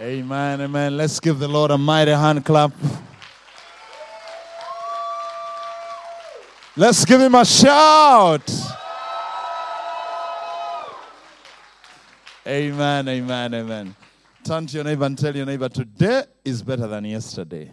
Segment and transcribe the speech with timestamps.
[0.00, 0.96] Amen, amen.
[0.96, 2.72] Let's give the Lord a mighty hand clap.
[6.74, 8.50] Let's give him a shout.
[12.46, 13.94] Amen, amen, amen.
[14.42, 17.70] Turn to your neighbor and tell your neighbor, today is better than yesterday.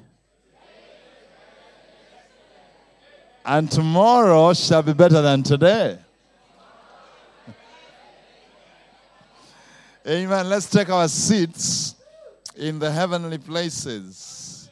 [3.45, 5.97] And tomorrow shall be better than today.
[10.05, 10.49] Amen.
[10.49, 11.96] Let's take our seats
[12.59, 14.69] in the heavenly places.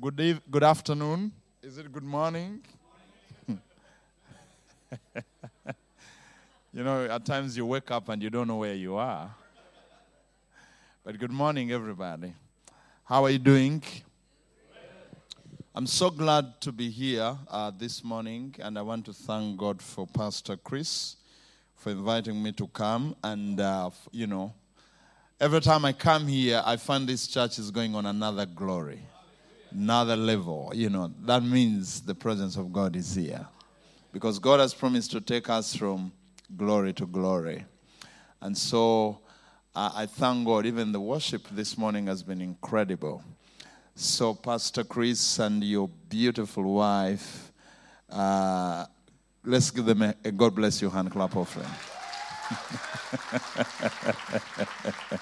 [0.00, 1.30] Good, eve- good afternoon.
[1.62, 2.62] Is it good morning?
[3.48, 3.62] you
[6.72, 9.32] know, at times you wake up and you don't know where you are.
[11.04, 12.34] But good morning, everybody.
[13.04, 13.80] How are you doing?
[15.76, 19.80] I'm so glad to be here uh, this morning, and I want to thank God
[19.80, 21.14] for Pastor Chris
[21.76, 23.14] for inviting me to come.
[23.22, 24.54] And, uh, you know,
[25.40, 29.00] every time I come here, I find this church is going on another glory,
[29.70, 30.72] another level.
[30.74, 33.46] You know, that means the presence of God is here.
[34.12, 36.12] Because God has promised to take us from
[36.56, 37.64] glory to glory.
[38.40, 39.20] And so
[39.74, 40.66] uh, I thank God.
[40.66, 43.22] Even the worship this morning has been incredible.
[43.94, 47.52] So, Pastor Chris and your beautiful wife,
[48.10, 48.86] uh,
[49.44, 51.66] let's give them a, a God bless you hand clap offering.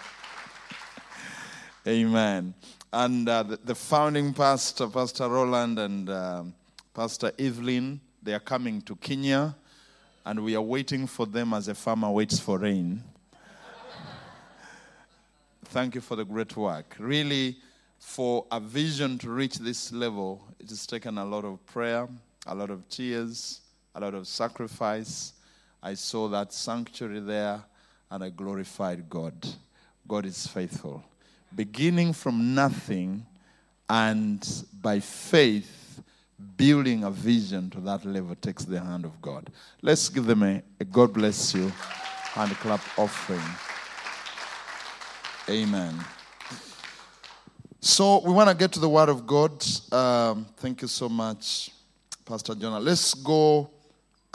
[1.86, 2.52] Amen.
[2.92, 6.54] And uh, the, the founding pastor, Pastor Roland and um,
[6.92, 9.54] Pastor Evelyn, they are coming to Kenya,
[10.24, 13.04] and we are waiting for them as a farmer waits for rain.
[15.66, 16.96] Thank you for the great work.
[16.98, 17.56] Really,
[18.00, 22.08] for a vision to reach this level, it has taken a lot of prayer,
[22.48, 23.60] a lot of tears,
[23.94, 25.34] a lot of sacrifice.
[25.80, 27.62] I saw that sanctuary there
[28.10, 29.34] and I glorified God.
[30.08, 31.04] God is faithful.
[31.54, 33.24] Beginning from nothing
[33.88, 34.46] and
[34.82, 36.00] by faith,
[36.56, 39.50] building a vision to that level takes the hand of God.
[39.82, 41.72] Let's give them a, a God bless you
[42.36, 43.40] hand clap offering.
[45.48, 45.94] Amen.
[47.80, 49.64] So we want to get to the Word of God.
[49.92, 51.70] Um, thank you so much,
[52.24, 52.80] Pastor Jonah.
[52.80, 53.70] Let's go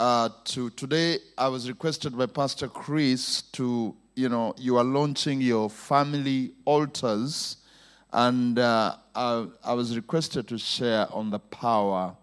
[0.00, 1.18] uh, to today.
[1.38, 7.56] I was requested by Pastor Chris to, you know, you are launching your family altars,
[8.12, 12.14] and uh, I, I was requested to share on the power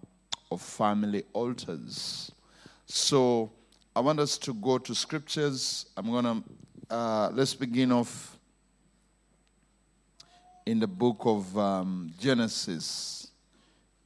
[0.51, 2.31] of family altars.
[2.85, 3.51] So
[3.95, 5.87] I want us to go to scriptures.
[5.97, 6.43] I'm gonna
[6.89, 8.37] uh, let's begin off
[10.65, 13.31] in the book of um, Genesis,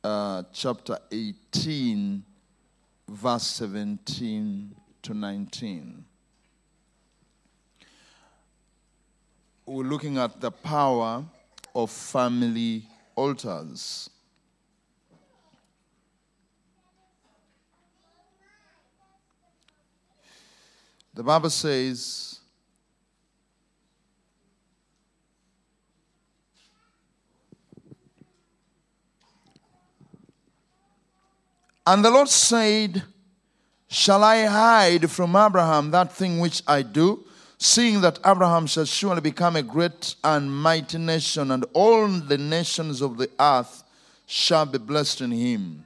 [0.04, 2.24] uh, chapter 18,
[3.10, 6.06] verse 17 to 19.
[9.66, 11.24] We're looking at the power
[11.74, 12.84] of family
[13.16, 14.10] altars.
[21.14, 22.40] The Bible says,
[31.86, 33.04] And the Lord said,
[33.88, 37.23] Shall I hide from Abraham that thing which I do,
[37.64, 43.02] seeing that Abraham shall surely become a great and mighty nation, and all the nations
[43.02, 43.84] of the earth
[44.26, 45.86] shall be blessed in him?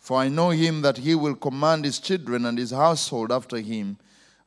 [0.00, 3.98] For I know him that he will command his children and his household after him,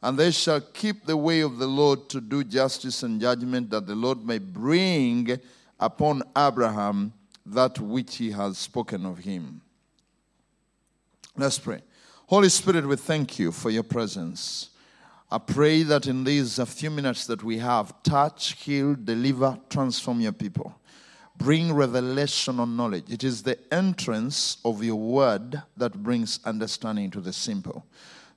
[0.02, 3.86] and they shall keep the way of the Lord to do justice and judgment, that
[3.86, 5.40] the Lord may bring
[5.80, 7.14] upon Abraham
[7.46, 9.62] that which he has spoken of him.
[11.36, 11.82] Let's pray.
[12.26, 14.72] Holy Spirit, we thank you for your presence.
[15.30, 20.32] I pray that in these few minutes that we have, touch, heal, deliver, transform your
[20.32, 20.74] people.
[21.38, 23.12] Bring revelation on knowledge.
[23.12, 27.86] It is the entrance of your word that brings understanding to the simple.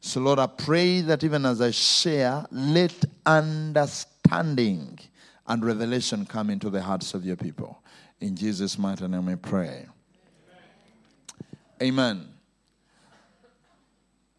[0.00, 4.98] So, Lord, I pray that even as I share, let understanding
[5.46, 7.82] and revelation come into the hearts of your people.
[8.20, 9.86] In Jesus' mighty name we pray.
[11.82, 12.29] Amen.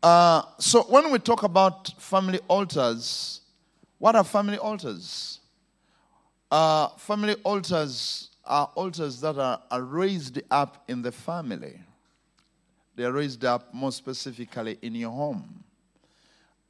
[0.01, 3.41] Uh, so when we talk about family altars,
[3.99, 5.39] what are family altars?
[6.49, 11.79] Uh, family altars are altars that are, are raised up in the family.
[12.95, 15.63] They are raised up more specifically in your home.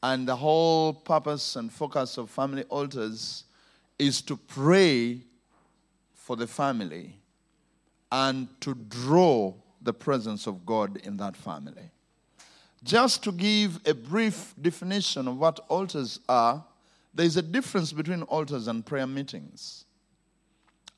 [0.03, 3.45] And the whole purpose and focus of family altars
[3.97, 5.21] is to pray
[6.13, 7.15] for the family
[8.11, 11.91] and to draw the presence of God in that family.
[12.83, 16.63] Just to give a brief definition of what altars are,
[17.13, 19.85] there's a difference between altars and prayer meetings.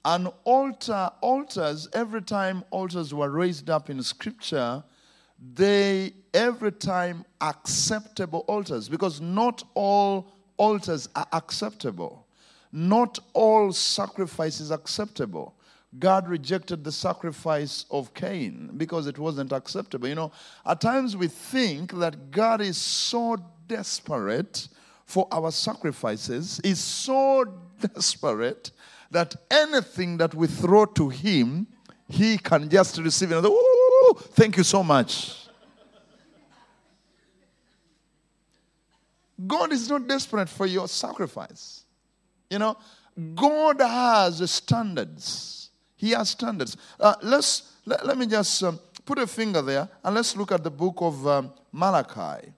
[0.06, 4.84] An altar, altars, every time altars were raised up in scripture,
[5.56, 12.28] they every time acceptable altars because not all altars are acceptable.
[12.72, 15.56] Not all sacrifice is acceptable.
[16.00, 20.08] God rejected the sacrifice of Cain because it wasn't acceptable.
[20.08, 20.32] You know,
[20.66, 23.38] at times we think that God is so
[23.68, 24.68] desperate
[25.06, 27.46] for our sacrifices, is so
[27.80, 28.72] desperate
[29.12, 31.68] that anything that we throw to Him,
[32.10, 33.46] He can just receive it.
[33.46, 35.40] Ooh, thank you so much.
[39.46, 41.84] God is not desperate for your sacrifice.
[42.50, 42.78] You know,
[43.36, 45.63] God has standards.
[46.04, 46.76] He has standards.
[47.00, 50.62] Uh, let's let, let, me just um, put a finger there and let's look at
[50.62, 52.52] the book of um, Malachi.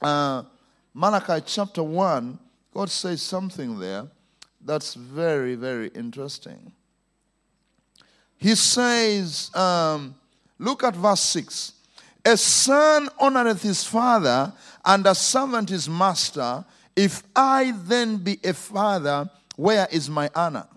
[0.00, 0.44] Uh,
[0.94, 2.38] Malachi chapter 1,
[2.72, 4.06] God says something there
[4.64, 6.70] that's very, very interesting.
[8.36, 10.14] He says, um,
[10.56, 11.72] look at verse 6.
[12.24, 14.52] A son honoreth his father,
[14.84, 16.64] and a servant his master.
[16.94, 20.68] If I then be a father, where is my honor?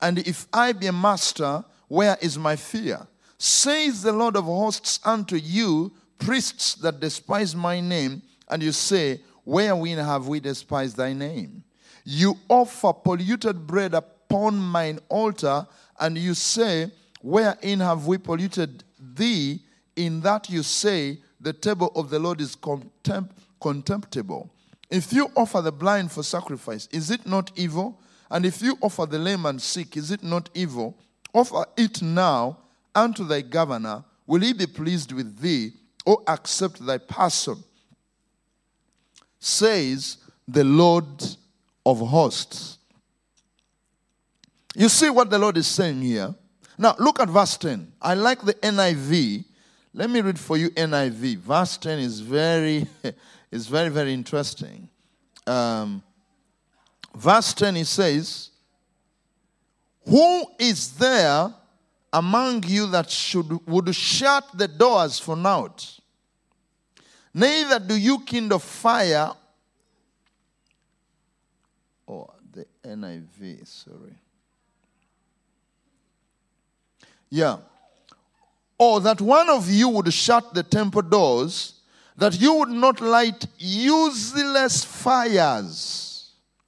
[0.00, 3.06] And if I be a master, where is my fear?
[3.38, 9.20] Says the Lord of hosts unto you, priests that despise my name, and you say,
[9.44, 11.62] Wherein have we despised thy name?
[12.04, 15.66] You offer polluted bread upon mine altar,
[16.00, 16.90] and you say,
[17.22, 19.60] Wherein have we polluted thee?
[19.96, 24.50] in that you say the table of the Lord is contempt- contemptible.
[24.90, 27.98] If you offer the blind for sacrifice, is it not evil?
[28.30, 30.96] And if you offer the lame and sick, is it not evil?
[31.32, 32.58] Offer it now
[32.94, 34.04] unto thy governor.
[34.26, 35.72] Will he be pleased with thee,
[36.04, 37.62] or accept thy person?
[39.38, 40.18] Says
[40.48, 41.06] the Lord
[41.84, 42.78] of hosts.
[44.74, 46.34] You see what the Lord is saying here?
[46.78, 47.92] Now, look at verse 10.
[48.02, 49.44] I like the NIV
[49.96, 51.38] let me read for you NIV.
[51.38, 52.86] Verse 10 is very,
[53.50, 54.90] is very, very interesting.
[55.46, 56.02] Um,
[57.16, 58.50] verse 10 it says,
[60.08, 61.52] Who is there
[62.12, 65.98] among you that should would shut the doors for naught?
[67.34, 69.30] Neither do you kindle fire.
[72.08, 74.14] Oh, the NIV, sorry.
[77.28, 77.58] Yeah
[78.78, 81.74] or that one of you would shut the temple doors,
[82.16, 86.05] that you would not light useless fires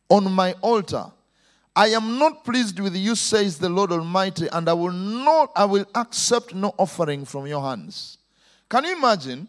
[0.09, 1.07] on my altar.
[1.75, 5.65] I am not pleased with you, says the Lord Almighty, and I will not, I
[5.65, 8.19] will accept no offering from your hands.
[8.69, 9.49] Can you imagine?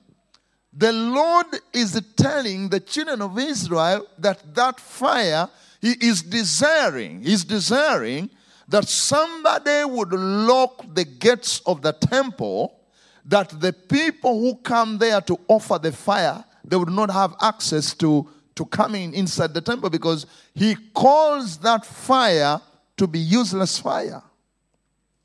[0.71, 5.49] The Lord is telling the children of Israel that that fire
[5.81, 8.29] he is desiring, he's desiring
[8.67, 12.79] that somebody would lock the gates of the temple,
[13.25, 17.93] that the people who come there to offer the fire, they would not have access
[17.95, 18.27] to,
[18.59, 22.59] to coming inside the temple because he calls that fire
[22.97, 24.21] to be useless fire.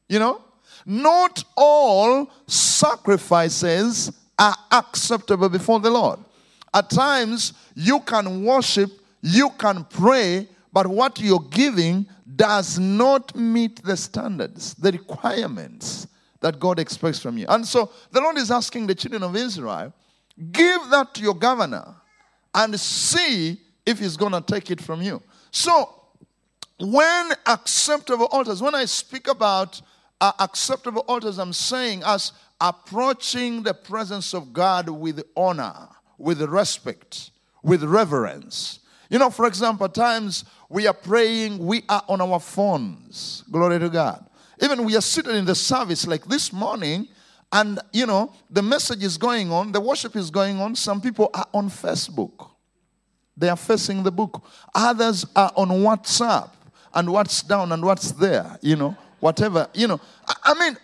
[0.09, 0.41] You know?
[0.87, 6.21] Not all sacrifices are acceptable before the Lord.
[6.73, 13.83] At times, you can worship, you can pray, but what you're giving does not meet
[13.83, 16.07] the standards, the requirements
[16.41, 17.47] that God expects from you.
[17.49, 19.93] And so the Lord is asking the children of Israel,
[20.53, 21.97] give that to your governor
[22.55, 25.23] and see if he's going to take it from you.
[25.51, 25.91] So,
[26.79, 29.81] when acceptable altars, when I speak about
[30.21, 37.31] uh, acceptable altars, I'm saying us approaching the presence of God with honor, with respect,
[37.63, 38.81] with reverence.
[39.11, 43.45] You know, for example, times we are praying, we are on our phones.
[43.51, 44.25] Glory to God.
[44.61, 47.09] Even we are sitting in the service like this morning,
[47.55, 50.75] and you know, the message is going on, the worship is going on.
[50.75, 52.51] Some people are on Facebook,
[53.37, 54.43] they are facing the book.
[54.75, 56.51] Others are on WhatsApp,
[56.93, 60.01] and what's down and what's there, you know, whatever, you know.
[60.43, 60.77] I mean,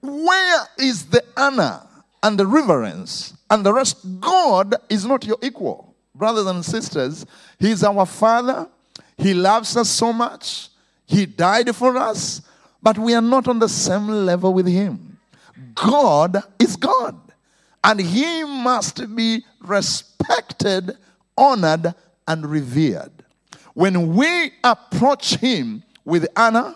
[0.00, 1.82] where is the honor
[2.22, 3.98] and the reverence and the rest?
[4.18, 7.26] God is not your equal, brothers and sisters.
[7.58, 8.66] He's our Father.
[9.18, 10.70] He loves us so much.
[11.04, 12.40] He died for us,
[12.82, 15.07] but we are not on the same level with Him.
[15.74, 17.18] God is God,
[17.82, 20.96] and He must be respected,
[21.36, 21.94] honored,
[22.26, 23.12] and revered.
[23.74, 26.74] When we approach Him with honor,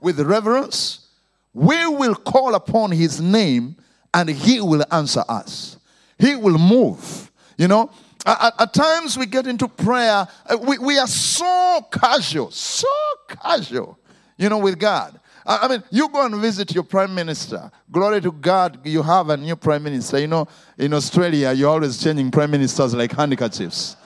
[0.00, 1.08] with reverence,
[1.52, 3.76] we will call upon His name
[4.12, 5.78] and He will answer us.
[6.18, 7.30] He will move.
[7.56, 7.90] You know,
[8.26, 12.88] at, at times we get into prayer, uh, we, we are so casual, so
[13.28, 13.98] casual,
[14.36, 15.20] you know, with God.
[15.46, 17.70] I mean, you go and visit your prime minister.
[17.90, 20.18] Glory to God, you have a new prime minister.
[20.18, 20.48] You know,
[20.78, 23.96] in Australia, you're always changing prime ministers like handkerchiefs.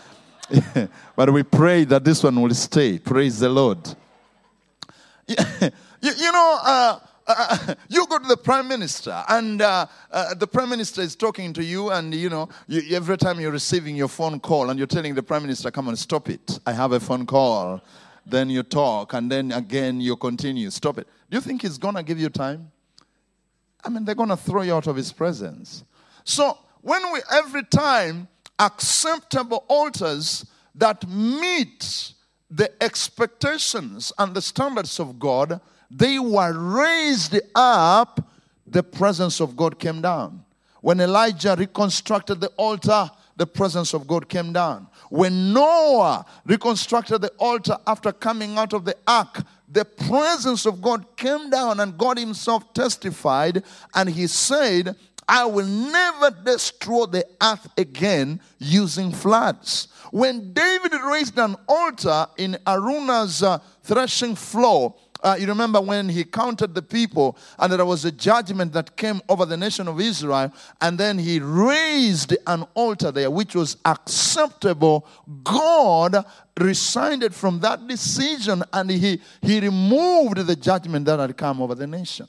[1.16, 2.98] but we pray that this one will stay.
[2.98, 3.78] Praise the Lord.
[5.28, 5.36] you,
[6.00, 10.70] you, know, uh, uh, you go to the prime minister, and uh, uh, the prime
[10.70, 14.40] minister is talking to you, and you know, you, every time you're receiving your phone
[14.40, 16.58] call, and you're telling the prime minister, "Come on, stop it!
[16.66, 17.82] I have a phone call."
[18.28, 20.68] Then you talk, and then again you continue.
[20.70, 21.08] Stop it.
[21.30, 22.70] Do you think he's gonna give you time?
[23.82, 25.82] I mean, they're gonna throw you out of his presence.
[26.24, 30.44] So when we every time acceptable altars
[30.74, 32.12] that meet
[32.50, 38.30] the expectations and the standards of God, they were raised up,
[38.66, 40.44] the presence of God came down.
[40.82, 44.88] When Elijah reconstructed the altar, the presence of God came down.
[45.10, 51.16] When Noah reconstructed the altar after coming out of the ark, the presence of God
[51.16, 53.62] came down and God Himself testified
[53.94, 54.96] and He said,
[55.28, 59.88] I will never destroy the earth again using floods.
[60.10, 66.24] When David raised an altar in Araunah's uh, threshing floor, uh, you remember when he
[66.24, 70.52] counted the people and there was a judgment that came over the nation of Israel,
[70.80, 75.06] and then he raised an altar there which was acceptable.
[75.42, 76.24] God
[76.58, 81.86] resigned from that decision and he, he removed the judgment that had come over the
[81.86, 82.28] nation.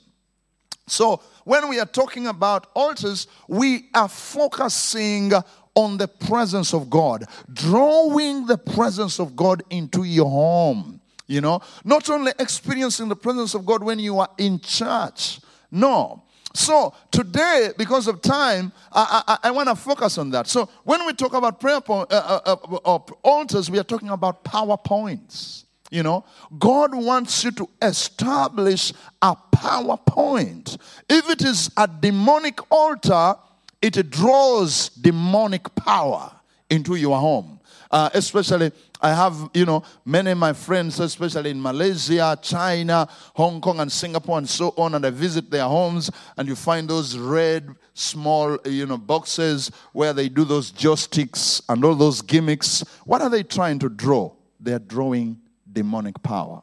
[0.86, 5.32] So, when we are talking about altars, we are focusing
[5.74, 10.99] on the presence of God, drawing the presence of God into your home.
[11.30, 15.38] You know, not only experiencing the presence of God when you are in church.
[15.70, 16.24] No.
[16.54, 20.48] So today, because of time, I, I, I want to focus on that.
[20.48, 24.08] So when we talk about prayer po- uh, uh, uh, uh, altars, we are talking
[24.08, 25.66] about power points.
[25.92, 26.24] You know,
[26.58, 30.78] God wants you to establish a power point.
[31.08, 33.36] If it is a demonic altar,
[33.80, 36.32] it draws demonic power
[36.68, 37.60] into your home.
[37.88, 43.60] Uh, especially, I have, you know, many of my friends, especially in Malaysia, China, Hong
[43.60, 44.94] Kong, and Singapore, and so on.
[44.94, 50.12] And I visit their homes, and you find those red, small, you know, boxes where
[50.12, 52.84] they do those joysticks and all those gimmicks.
[53.04, 54.32] What are they trying to draw?
[54.58, 55.38] They're drawing
[55.70, 56.62] demonic power.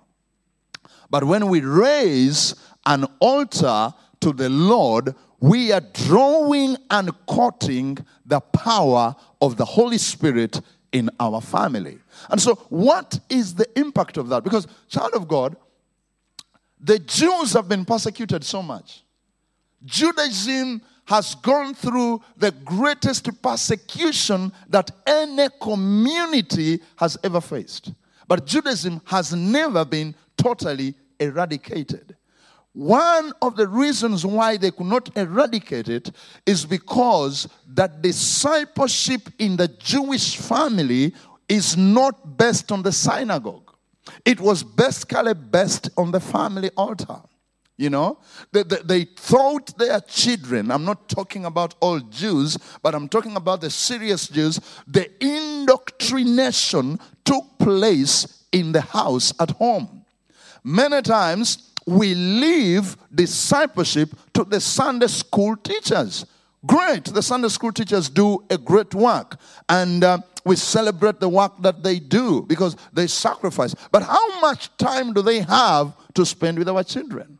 [1.09, 2.53] But when we raise
[2.85, 9.97] an altar to the Lord, we are drawing and courting the power of the Holy
[9.97, 11.99] Spirit in our family.
[12.29, 14.43] And so, what is the impact of that?
[14.43, 15.55] Because, child of God,
[16.79, 19.03] the Jews have been persecuted so much.
[19.85, 27.93] Judaism has gone through the greatest persecution that any community has ever faced.
[28.27, 32.15] But Judaism has never been totally eradicated.
[32.73, 36.11] One of the reasons why they could not eradicate it
[36.45, 41.15] is because that discipleship in the Jewish family
[41.47, 43.73] is not based on the synagogue.
[44.25, 47.21] It was basically based on the family altar.
[47.77, 48.17] You know,
[48.51, 53.35] they, they, they, taught their children, I'm not talking about all Jews, but I'm talking
[53.35, 54.59] about the serious Jews.
[54.87, 60.03] The indoctrination took place in the house at home.
[60.63, 66.25] Many times, we leave discipleship to the Sunday school teachers.
[66.65, 69.37] Great, the Sunday school teachers do a great work,
[69.69, 73.75] and uh, we celebrate the work that they do because they sacrifice.
[73.91, 77.37] But how much time do they have to spend with our children?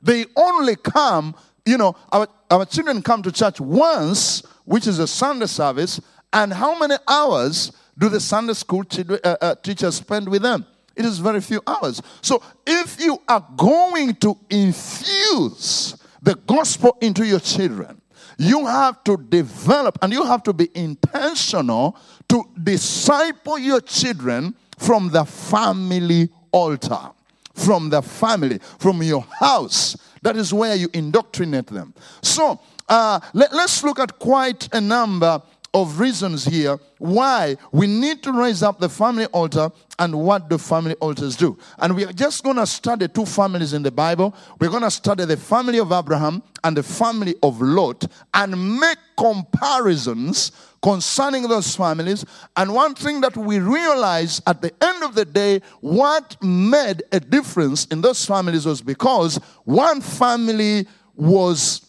[0.00, 1.34] They only come,
[1.66, 6.00] you know, our, our children come to church once, which is a Sunday service,
[6.32, 10.66] and how many hours do the Sunday school uh, uh, teachers spend with them?
[10.96, 12.00] It is very few hours.
[12.22, 18.00] So if you are going to infuse the gospel into your children,
[18.38, 21.96] you have to develop and you have to be intentional
[22.28, 27.10] to disciple your children from the family altar,
[27.54, 29.96] from the family, from your house.
[30.22, 31.94] That is where you indoctrinate them.
[32.22, 35.40] So uh, let, us look at quite a number
[35.74, 40.56] of reasons here why we need to raise up the family altar and what do
[40.56, 41.58] family altars do.
[41.78, 44.34] And we are just going to study two families in the Bible.
[44.60, 48.98] We're going to study the family of Abraham and the family of Lot and make
[49.18, 52.24] comparisons concerning those families.
[52.56, 57.18] And one thing that we realize at the end of the day, what made a
[57.18, 61.84] difference in those families was because one family was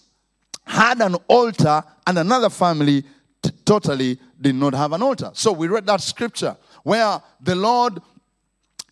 [0.66, 3.04] had an altar and another family
[3.46, 5.32] t- totally did not have an altar.
[5.34, 8.00] So we read that scripture where the Lord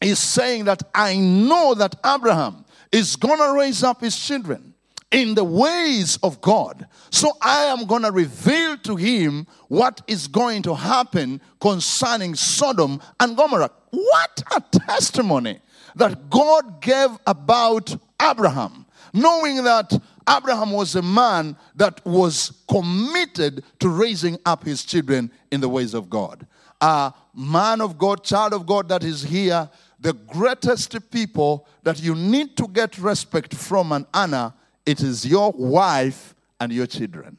[0.01, 4.73] is saying that I know that Abraham is going to raise up his children
[5.11, 6.87] in the ways of God.
[7.11, 12.99] So I am going to reveal to him what is going to happen concerning Sodom
[13.19, 13.69] and Gomorrah.
[13.91, 15.59] What a testimony
[15.95, 19.93] that God gave about Abraham, knowing that
[20.29, 25.93] Abraham was a man that was committed to raising up his children in the ways
[25.93, 26.45] of God.
[26.81, 32.13] A man of God, child of God that is here, the greatest people that you
[32.15, 34.53] need to get respect from and honor,
[34.85, 37.37] it is your wife and your children.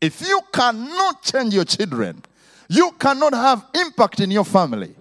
[0.00, 2.22] If you cannot change your children,
[2.68, 4.94] you cannot have impact in your family.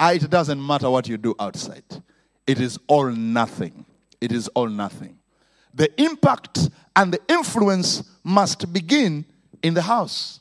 [0.00, 1.84] It doesn't matter what you do outside.
[2.46, 3.84] It is all nothing.
[4.20, 5.19] It is all nothing
[5.80, 9.24] the impact and the influence must begin
[9.62, 10.40] in the house.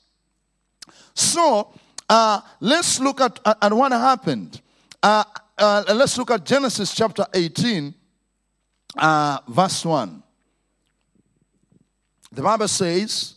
[1.14, 1.74] So
[2.10, 4.60] uh, let's look at, at what happened.
[5.02, 5.24] Uh,
[5.58, 7.94] uh, let's look at Genesis chapter 18,
[8.98, 10.22] uh, verse 1.
[12.34, 13.36] The Bible says,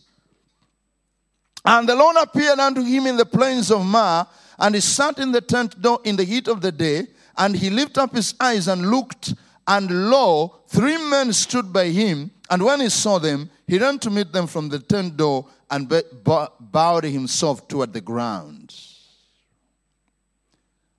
[1.63, 4.27] And the Lord appeared unto him in the plains of Mamre,
[4.59, 7.07] and he sat in the tent door in the heat of the day,
[7.37, 9.35] and he lifted up his eyes and looked,
[9.67, 12.31] and lo, three men stood by him.
[12.49, 15.91] And when he saw them, he ran to meet them from the tent door and
[16.59, 18.75] bowed himself toward the ground.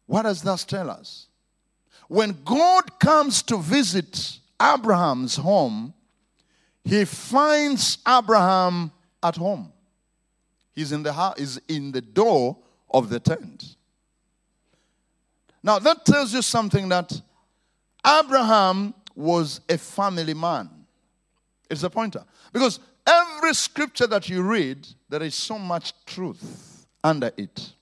[0.06, 1.26] What does that tell us?
[2.08, 5.94] When God comes to visit Abraham's home,
[6.84, 8.92] he finds Abraham
[9.22, 9.72] at home.
[10.74, 12.58] He's in the house, he's in the door
[12.90, 13.76] of the tent.
[15.62, 17.20] Now that tells you something that
[18.06, 20.68] Abraham was a family man.
[21.70, 22.24] It's a pointer.
[22.52, 27.72] Because every scripture that you read, there is so much truth under it.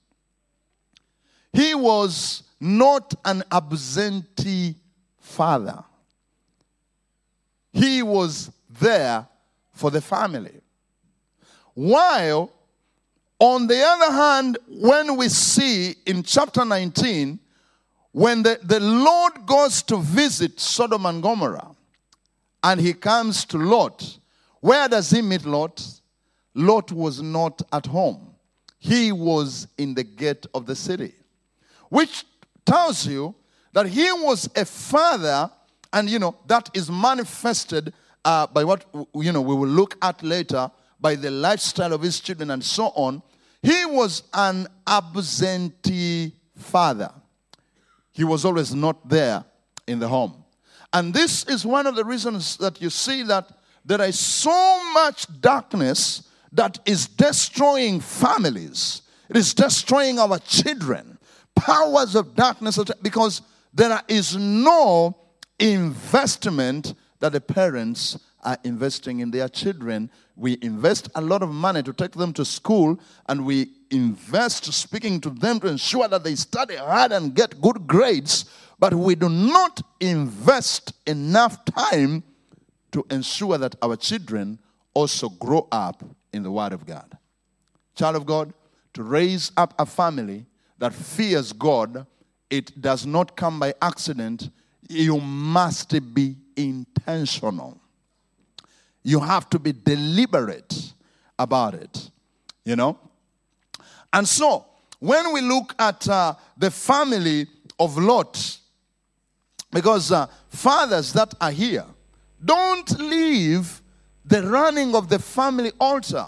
[1.52, 4.76] He was not an absentee
[5.18, 5.82] father,
[7.72, 9.26] he was there
[9.72, 10.60] for the family.
[11.74, 12.52] While,
[13.38, 17.38] on the other hand, when we see in chapter 19,
[18.12, 21.74] when the, the Lord goes to visit Sodom and Gomorrah
[22.62, 24.18] and he comes to Lot,
[24.60, 25.82] where does he meet Lot?
[26.54, 28.34] Lot was not at home.
[28.78, 31.14] He was in the gate of the city,
[31.88, 32.24] which
[32.66, 33.34] tells you
[33.72, 35.50] that he was a father,
[35.92, 37.94] and you know, that is manifested
[38.24, 40.70] uh, by what you know we will look at later
[41.00, 43.22] by the lifestyle of his children and so on.
[43.62, 47.10] He was an absentee father.
[48.12, 49.44] He was always not there
[49.86, 50.44] in the home.
[50.92, 53.50] And this is one of the reasons that you see that
[53.84, 59.02] there is so much darkness that is destroying families.
[59.28, 61.18] It is destroying our children.
[61.54, 65.16] Powers of darkness because there is no
[65.58, 70.10] investment that the parents are investing in their children.
[70.36, 75.20] We invest a lot of money to take them to school, and we invest speaking
[75.20, 78.46] to them to ensure that they study hard and get good grades,
[78.78, 82.22] but we do not invest enough time
[82.92, 84.58] to ensure that our children
[84.94, 86.02] also grow up
[86.32, 87.16] in the Word of God.
[87.94, 88.52] Child of God,
[88.94, 90.46] to raise up a family
[90.78, 92.06] that fears God,
[92.50, 94.50] it does not come by accident.
[94.88, 97.81] You must be intentional.
[99.02, 100.92] You have to be deliberate
[101.38, 102.10] about it.
[102.64, 102.98] You know?
[104.12, 104.66] And so,
[104.98, 107.46] when we look at uh, the family
[107.78, 108.58] of Lot,
[109.70, 111.86] because uh, fathers that are here,
[112.44, 113.80] don't leave
[114.24, 116.26] the running of the family altar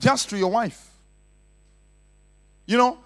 [0.00, 0.90] just to your wife.
[2.66, 2.98] You know,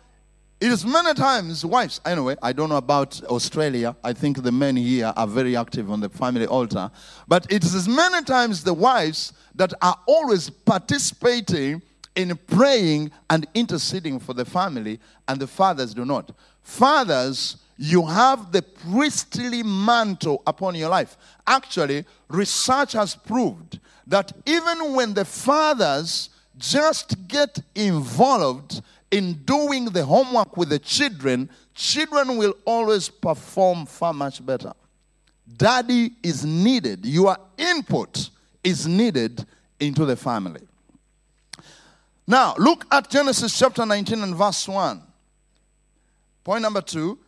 [0.61, 3.95] it is many times wives, anyway, I don't know about Australia.
[4.03, 6.91] I think the men here are very active on the family altar.
[7.29, 11.83] But it is many times the wives that are always participating
[12.17, 16.33] in praying and interceding for the family, and the fathers do not.
[16.63, 21.17] Fathers, you have the priestly mantle upon your life.
[21.47, 30.05] Actually, research has proved that even when the fathers just get involved in doing the
[30.05, 34.73] homework with the children, children will always perform far much better.
[35.57, 38.31] Daddy is needed, your input
[38.63, 39.47] is needed
[39.81, 40.61] into the family.
[42.27, 45.03] Now, look at Genesis chapter 19 and verse 1.
[46.45, 47.19] Point number two.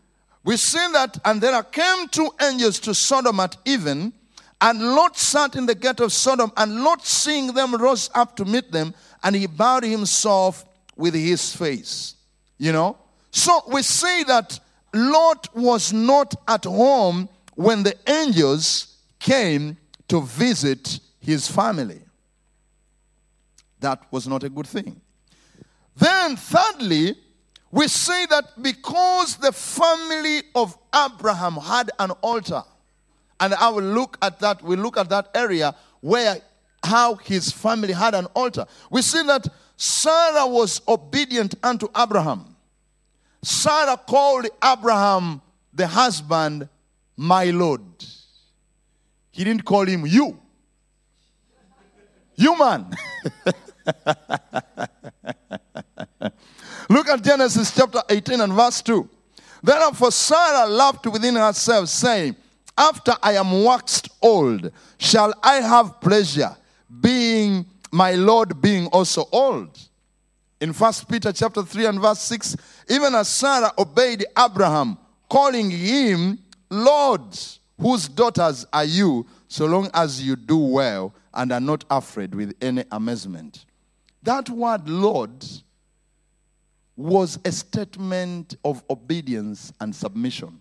[0.45, 4.12] We see that, and there came two angels to Sodom at even,
[4.61, 8.45] and Lot sat in the gate of Sodom, and Lot, seeing them, rose up to
[8.45, 10.64] meet them, and he bowed himself
[11.01, 12.15] with his face.
[12.59, 12.99] You know?
[13.31, 14.61] So we see that
[14.93, 19.77] Lot was not at home when the angels came
[20.09, 22.01] to visit his family.
[23.81, 25.01] That was not a good thing.
[25.97, 27.15] Then, thirdly,
[27.71, 32.63] we see that because the family of Abraham had an altar,
[33.39, 36.37] and I will look at that, we look at that area where
[36.83, 38.67] how his family had an altar.
[38.91, 39.47] We see that
[39.83, 42.55] Sarah was obedient unto Abraham.
[43.43, 45.40] Sarah called Abraham,
[45.73, 46.69] the husband,
[47.16, 47.81] my Lord.
[49.31, 50.38] He didn't call him you.
[52.35, 52.90] You man.
[56.90, 59.09] Look at Genesis chapter 18 and verse 2.
[59.62, 62.37] Therefore Sarah laughed within herself, saying,
[62.77, 66.55] After I am waxed old, shall I have pleasure,
[67.01, 67.39] being
[67.90, 69.79] my Lord being also old?
[70.61, 72.57] In First Peter chapter 3 and verse 6,
[72.90, 74.98] even as Sarah obeyed Abraham,
[75.29, 77.22] calling him Lord,
[77.79, 82.55] whose daughters are you, so long as you do well and are not afraid with
[82.61, 83.64] any amazement.
[84.22, 85.44] That word Lord
[86.96, 90.61] was a statement of obedience and submission.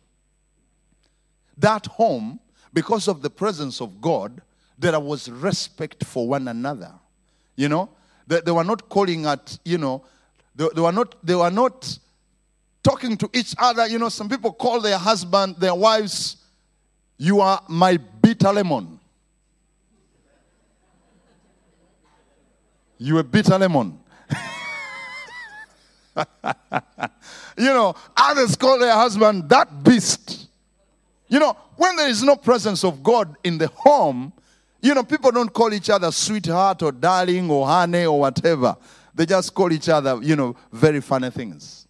[1.57, 2.39] That home,
[2.71, 4.41] because of the presence of God,
[4.77, 6.93] there was respect for one another.
[7.59, 7.89] You know,
[8.25, 10.05] they, they were not calling at, you know,
[10.55, 11.99] they, they, were not, they were not
[12.81, 13.85] talking to each other.
[13.85, 16.37] You know, some people call their husband, their wives,
[17.17, 18.97] you are my bitter lemon.
[22.97, 23.99] You a bitter lemon.
[26.15, 26.23] you
[27.57, 30.47] know, others call their husband that beast.
[31.27, 34.31] You know, when there is no presence of God in the home,
[34.81, 38.77] you know, people don't call each other sweetheart or darling or honey or whatever.
[39.13, 41.87] They just call each other, you know, very funny things.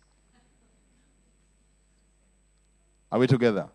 [3.11, 3.67] Are we together?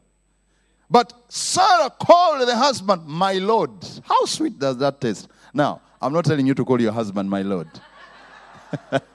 [0.91, 3.71] But Sarah called the husband, my Lord.
[4.05, 5.29] How sweet does that taste?
[5.53, 7.69] Now, I'm not telling you to call your husband, my Lord.
[8.91, 9.07] but,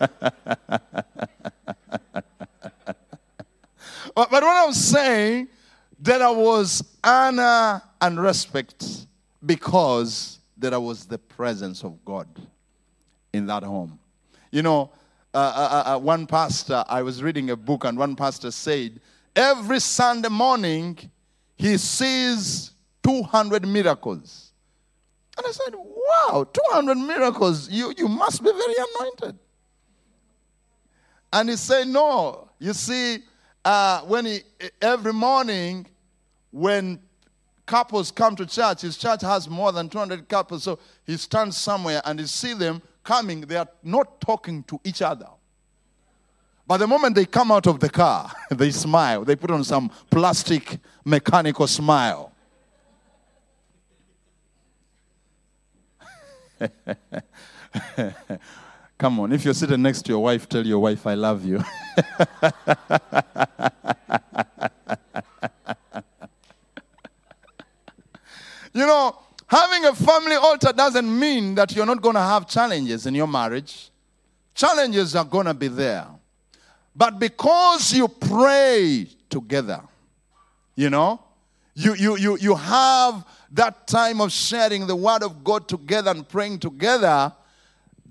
[4.15, 5.49] but what I'm saying,
[5.99, 9.07] there was honor and respect
[9.45, 12.27] because there was the presence of God
[13.33, 13.99] in that home.
[14.51, 14.91] You know,
[15.33, 18.99] uh, uh, uh, uh, one pastor, I was reading a book, and one pastor said,
[19.35, 20.97] every Sunday morning,
[21.55, 22.71] he sees
[23.03, 24.51] 200 miracles.
[25.37, 27.69] And I said, wow, 200 miracles.
[27.69, 29.39] You, you must be very anointed.
[31.31, 32.49] And he said, no.
[32.57, 33.19] You see,
[33.63, 34.39] uh, when he,
[34.81, 35.85] every morning,
[36.51, 36.99] when
[37.69, 42.01] couples come to church, his church has more than 200 couples, so he stands somewhere
[42.03, 45.27] and he see them coming, they are not talking to each other.
[46.65, 49.23] But the moment they come out of the car, they smile.
[49.23, 52.31] They put on some plastic mechanical smile.
[58.97, 61.63] Come on, if you're sitting next to your wife, tell your wife, I love you.
[68.73, 73.05] you know, having a family altar doesn't mean that you're not going to have challenges
[73.05, 73.89] in your marriage.
[74.53, 76.07] Challenges are going to be there.
[76.95, 79.81] But because you pray together,
[80.75, 81.21] you know,
[81.73, 86.27] you, you, you, you have that time of sharing the word of God together and
[86.27, 87.33] praying together,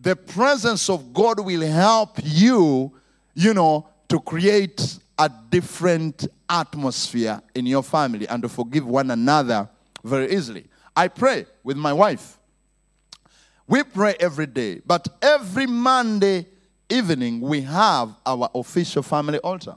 [0.00, 2.92] the presence of God will help you,
[3.34, 9.68] you know, to create a different atmosphere in your family and to forgive one another
[10.04, 10.66] very easily.
[10.96, 12.38] I pray with my wife.
[13.66, 16.46] We pray every day, but every Monday
[16.88, 19.74] evening we have our official family altar.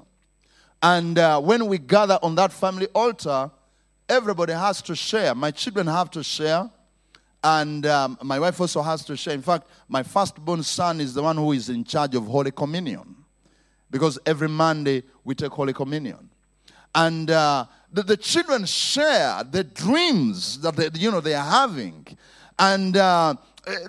[0.82, 3.52] And uh, when we gather on that family altar,
[4.08, 5.36] everybody has to share.
[5.36, 6.70] My children have to share,
[7.44, 9.34] and um, my wife also has to share.
[9.34, 13.16] In fact, my firstborn son is the one who is in charge of Holy Communion
[13.92, 16.30] because every Monday we take Holy Communion.
[16.96, 22.06] And uh, the, the, children share the dreams that they, you know they are having,
[22.58, 23.36] and uh,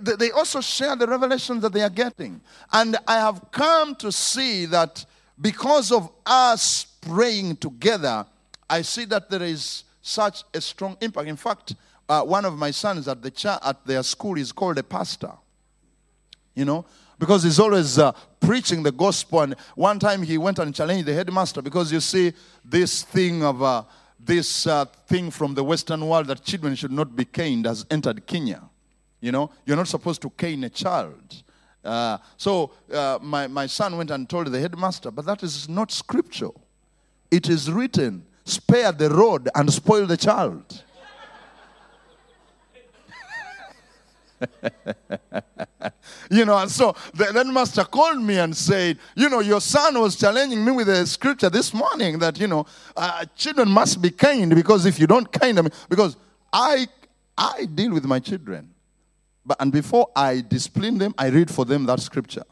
[0.00, 2.40] they also share the revelations that they are getting.
[2.72, 5.04] And I have come to see that
[5.40, 8.26] because of us praying together,
[8.68, 11.28] I see that there is such a strong impact.
[11.28, 11.74] In fact,
[12.08, 15.32] uh, one of my sons at, the cha- at their school is called a pastor.
[16.54, 16.84] You know,
[17.22, 19.42] because he's always uh, preaching the gospel.
[19.42, 22.32] And one time he went and challenged the headmaster because you see
[22.64, 23.84] this thing of uh,
[24.18, 28.26] this uh, thing from the Western world that children should not be caned has entered
[28.26, 28.60] Kenya.
[29.20, 31.44] You know, you're not supposed to cane a child.
[31.84, 35.92] Uh, so uh, my, my son went and told the headmaster, but that is not
[35.92, 36.60] scriptural.
[37.30, 40.82] It is written, spare the rod and spoil the child.
[46.30, 50.16] you know, and so the Master called me and said, you know, your son was
[50.16, 54.54] challenging me with a scripture this morning that, you know, uh, children must be kind
[54.54, 56.16] because if you don't kind them, because
[56.52, 56.86] I,
[57.36, 58.70] I deal with my children.
[59.44, 62.44] But, and before I discipline them, I read for them that scripture.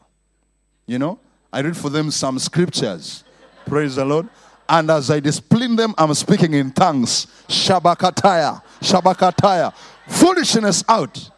[0.85, 1.19] You know,
[1.53, 3.23] I read for them some scriptures.
[3.65, 4.27] Praise the Lord.
[4.67, 7.27] And as I discipline them, I'm speaking in tongues.
[7.47, 9.73] Shabakataya, Shabakataya.
[10.07, 11.29] Foolishness out.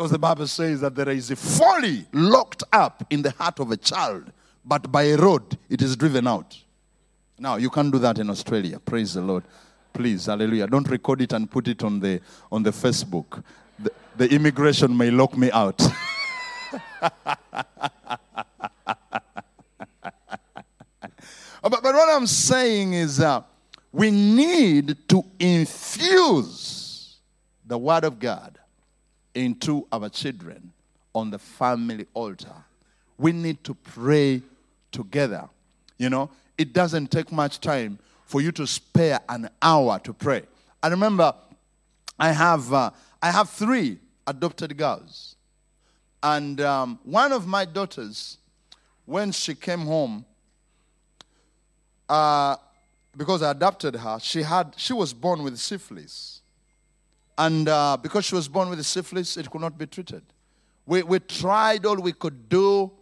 [0.00, 3.70] Because the Bible says that there is a folly locked up in the heart of
[3.70, 4.32] a child,
[4.64, 6.56] but by a rod it is driven out.
[7.38, 8.78] Now, you can't do that in Australia.
[8.78, 9.44] Praise the Lord.
[9.92, 10.68] Please, hallelujah.
[10.68, 12.18] Don't record it and put it on the,
[12.50, 13.44] on the Facebook.
[13.78, 15.76] The, the immigration may lock me out.
[17.02, 17.12] but,
[21.60, 23.42] but what I'm saying is uh,
[23.92, 27.18] we need to infuse
[27.66, 28.59] the Word of God
[29.34, 30.72] into our children
[31.14, 32.54] on the family altar.
[33.18, 34.42] We need to pray
[34.92, 35.48] together.
[35.98, 40.42] You know, it doesn't take much time for you to spare an hour to pray.
[40.82, 41.34] I remember
[42.18, 42.90] I have, uh,
[43.20, 45.36] I have three adopted girls.
[46.22, 48.38] And um, one of my daughters,
[49.06, 50.24] when she came home,
[52.08, 52.56] uh,
[53.16, 56.39] because I adopted her, she, had, she was born with syphilis.
[57.40, 60.22] And uh, because she was born with syphilis, it could not be treated.
[60.84, 62.92] We, we tried all we could do.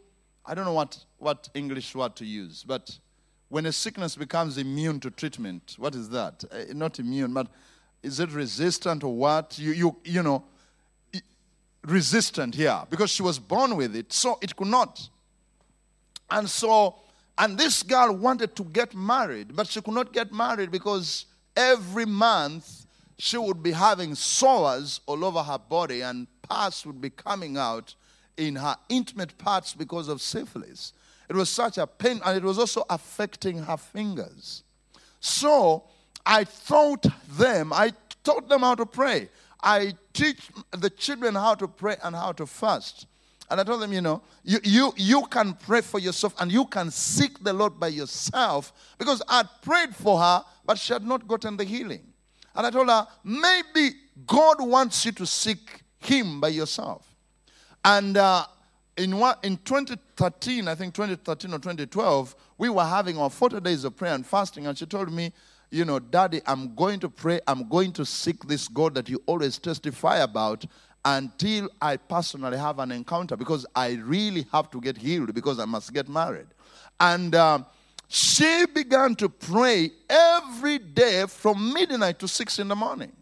[0.46, 2.96] I don't know what, what English word to use, but
[3.48, 6.44] when a sickness becomes immune to treatment, what is that?
[6.52, 7.48] Uh, not immune, but
[8.04, 9.58] is it resistant or what?
[9.58, 10.44] You, you, you know,
[11.82, 15.08] resistant here because she was born with it, so it could not.
[16.30, 16.94] And so,
[17.36, 22.06] and this girl wanted to get married, but she could not get married because every
[22.06, 22.77] month
[23.18, 27.94] she would be having sores all over her body and pus would be coming out
[28.36, 30.92] in her intimate parts because of syphilis.
[31.28, 34.62] It was such a pain and it was also affecting her fingers.
[35.20, 35.84] So
[36.24, 39.28] I taught them, I taught them how to pray.
[39.60, 43.06] I teach the children how to pray and how to fast.
[43.50, 46.66] And I told them, you know, you, you, you can pray for yourself and you
[46.66, 51.26] can seek the Lord by yourself because I'd prayed for her, but she had not
[51.26, 52.12] gotten the healing.
[52.54, 53.90] And I told her, maybe
[54.26, 57.06] God wants you to seek Him by yourself.
[57.84, 58.44] And uh,
[58.96, 63.84] in, what, in 2013, I think 2013 or 2012, we were having our 40 days
[63.84, 64.66] of prayer and fasting.
[64.66, 65.32] And she told me,
[65.70, 67.40] you know, Daddy, I'm going to pray.
[67.46, 70.64] I'm going to seek this God that you always testify about
[71.04, 75.64] until I personally have an encounter because I really have to get healed because I
[75.64, 76.48] must get married.
[77.00, 77.60] And uh,
[78.08, 83.12] she began to pray every day from midnight to 6 in the morning.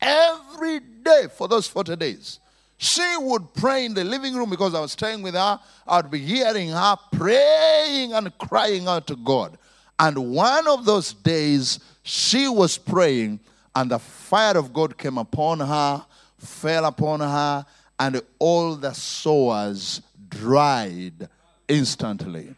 [0.00, 2.40] Every day for those 40 days.
[2.76, 5.60] She would pray in the living room because I was staying with her.
[5.86, 9.58] I'd be hearing her praying and crying out to God.
[9.98, 13.40] And one of those days, she was praying,
[13.74, 16.04] and the fire of God came upon her,
[16.38, 17.66] fell upon her,
[17.98, 21.28] and all the sores dried
[21.66, 22.54] instantly.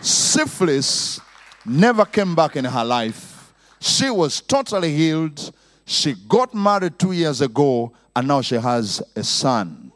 [0.00, 1.20] Syphilis
[1.64, 3.52] never came back in her life.
[3.80, 5.52] She was totally healed.
[5.84, 9.92] She got married two years ago, and now she has a son.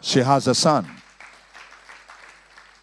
[0.00, 0.88] She has a son.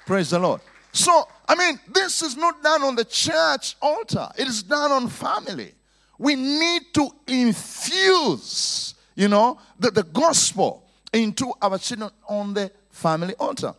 [0.05, 0.61] Praise the Lord.
[0.91, 5.07] So, I mean, this is not done on the church altar, it is done on
[5.09, 5.73] family.
[6.17, 13.33] We need to infuse, you know, the, the gospel into our children on the family
[13.35, 13.73] altar.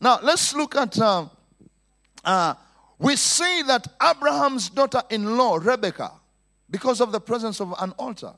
[0.00, 0.98] Now, let's look at.
[0.98, 1.26] Uh,
[2.24, 2.54] uh,
[2.98, 6.12] we see that Abraham's daughter in law, Rebecca,
[6.70, 8.32] because of the presence of an altar,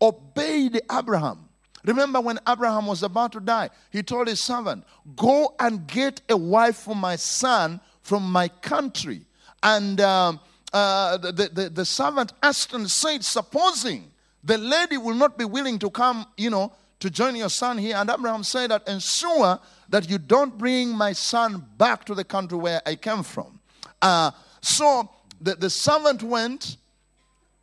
[0.00, 1.48] obeyed Abraham.
[1.84, 6.36] Remember when Abraham was about to die, he told his servant, Go and get a
[6.36, 9.22] wife for my son from my country.
[9.62, 10.40] And um,
[10.72, 14.10] uh, the, the, the servant asked and said, Supposing
[14.42, 17.96] the lady will not be willing to come, you know, to join your son here.
[17.96, 22.58] And Abraham said that, Ensure that you don't bring my son back to the country
[22.58, 23.60] where I came from.
[24.00, 24.30] Uh,
[24.60, 25.08] so
[25.40, 26.76] the, the servant went,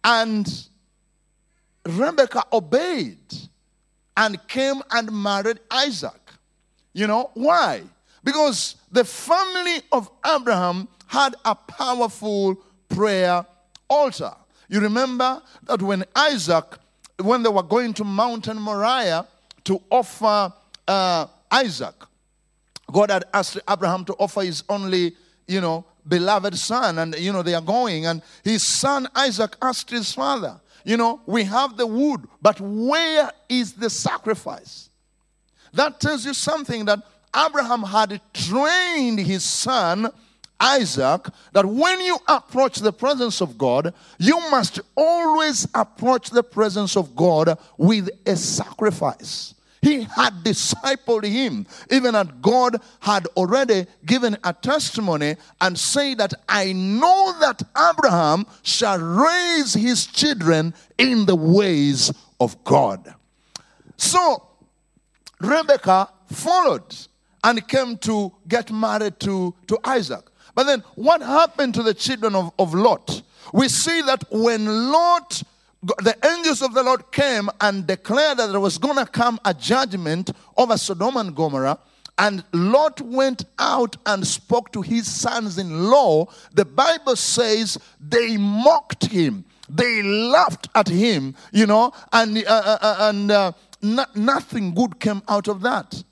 [0.04, 0.68] and
[1.86, 3.18] Rebecca obeyed
[4.16, 6.20] and came and married Isaac.
[6.94, 7.84] You know why?
[8.24, 12.56] Because the family of Abraham had a powerful
[12.90, 13.46] prayer
[13.90, 14.34] altar.
[14.70, 16.66] You remember that when Isaac
[17.22, 19.28] when they were going to Mountain Moriah
[19.66, 20.54] to offer
[20.88, 21.96] uh, Isaac,
[22.92, 25.16] God had asked Abraham to offer his only,
[25.48, 29.90] you know, beloved son, and you know, they are going, and his son Isaac asked
[29.90, 34.90] his father, you know, we have the wood, but where is the sacrifice?
[35.74, 37.00] That tells you something that
[37.36, 40.10] Abraham had trained his son
[40.64, 46.96] Isaac that when you approach the presence of God, you must always approach the presence
[46.96, 49.56] of God with a sacrifice.
[49.82, 56.34] He had discipled him, even as God had already given a testimony and say that
[56.48, 63.14] I know that Abraham shall raise his children in the ways of God.
[63.98, 64.48] So
[65.42, 66.96] Rebecca followed
[67.44, 70.30] and came to get married to, to Isaac.
[70.56, 73.22] But then what happened to the children of, of Lot?
[73.54, 75.44] We see that when Lot,
[75.82, 79.54] the angels of the Lord came and declared that there was going to come a
[79.54, 81.80] judgment over Sodom and Gomorrah,
[82.18, 88.38] and Lot went out and spoke to his sons in law, the Bible says they
[88.38, 89.46] mocked him.
[89.68, 93.52] They laughed at him, you know, and, uh, uh, uh and uh,
[94.14, 96.04] nothing good came out of that.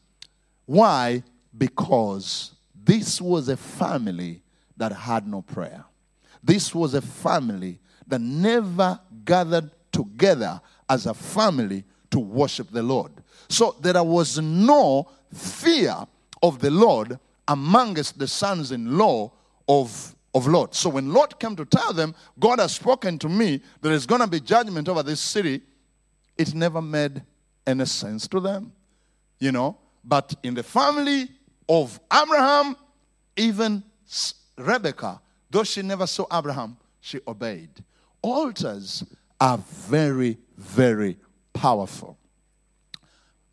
[0.65, 1.23] Why?
[1.55, 2.50] Because
[2.91, 4.41] this was a family
[4.75, 5.85] that had no prayer.
[6.43, 13.13] This was a family that never gathered together as a family to worship the Lord.
[13.47, 15.95] So there was no fear
[16.43, 19.31] of the Lord amongst the sons in law
[19.69, 20.75] of, of Lot.
[20.75, 24.19] So when Lot came to tell them, God has spoken to me, there is going
[24.19, 25.61] to be judgment over this city,
[26.37, 27.23] it never made
[27.65, 28.73] any sense to them.
[29.39, 31.29] You know, but in the family
[31.69, 32.75] of Abraham,
[33.35, 33.83] even
[34.57, 37.69] Rebecca, though she never saw Abraham, she obeyed.
[38.21, 39.03] Altars
[39.39, 41.17] are very, very
[41.53, 42.17] powerful.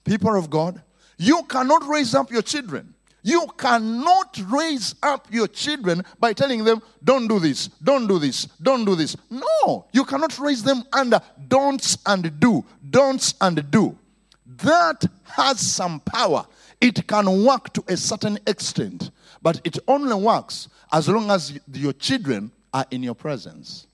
[0.05, 0.83] People of God,
[1.17, 2.95] you cannot raise up your children.
[3.23, 8.47] You cannot raise up your children by telling them, don't do this, don't do this,
[8.63, 9.17] don't do this.
[9.29, 13.99] No, you cannot raise them under don'ts and do, don'ts and do.
[14.47, 16.47] That has some power.
[16.81, 19.11] It can work to a certain extent,
[19.43, 23.87] but it only works as long as your children are in your presence.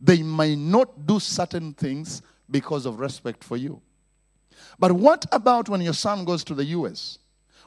[0.00, 3.80] They may not do certain things because of respect for you.
[4.78, 7.18] But what about when your son goes to the US?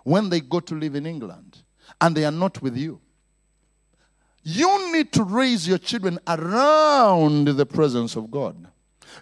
[0.04, 1.58] When they go to live in England
[2.02, 3.00] and they are not with you?
[4.44, 8.68] You need to raise your children around the presence of God.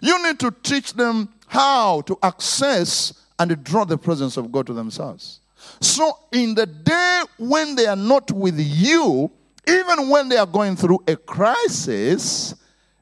[0.02, 4.74] You need to teach them how to access and draw the presence of God to
[4.74, 5.40] themselves.
[5.80, 9.30] So, in the day when they are not with you,
[9.66, 12.54] even when they are going through a crisis,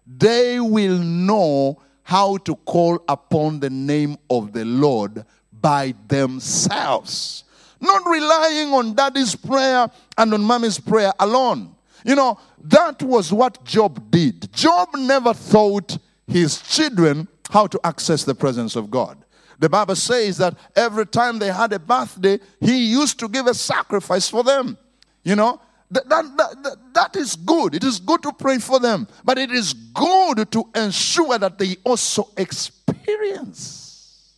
[0.06, 7.44] they will know how to call upon the name of the Lord by themselves.
[7.80, 11.74] Not relying on daddy's prayer and on mommy's prayer alone.
[12.04, 14.52] You know, that was what Job did.
[14.52, 19.21] Job never taught his children how to access the presence of God.
[19.62, 23.54] The Bible says that every time they had a birthday, he used to give a
[23.54, 24.76] sacrifice for them.
[25.22, 27.76] You know, that, that, that, that is good.
[27.76, 31.76] It is good to pray for them, but it is good to ensure that they
[31.84, 34.32] also experience.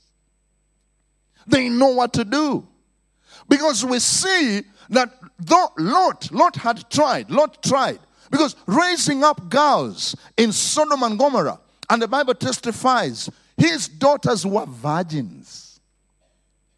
[1.47, 2.69] They know what to do.
[3.49, 4.61] Because we see
[4.91, 8.01] that though Lot, Lot had tried, Lot tried.
[8.31, 14.67] Because raising up girls in Sodom and Gomorrah, and the Bible testifies his daughters were
[14.67, 15.81] virgins.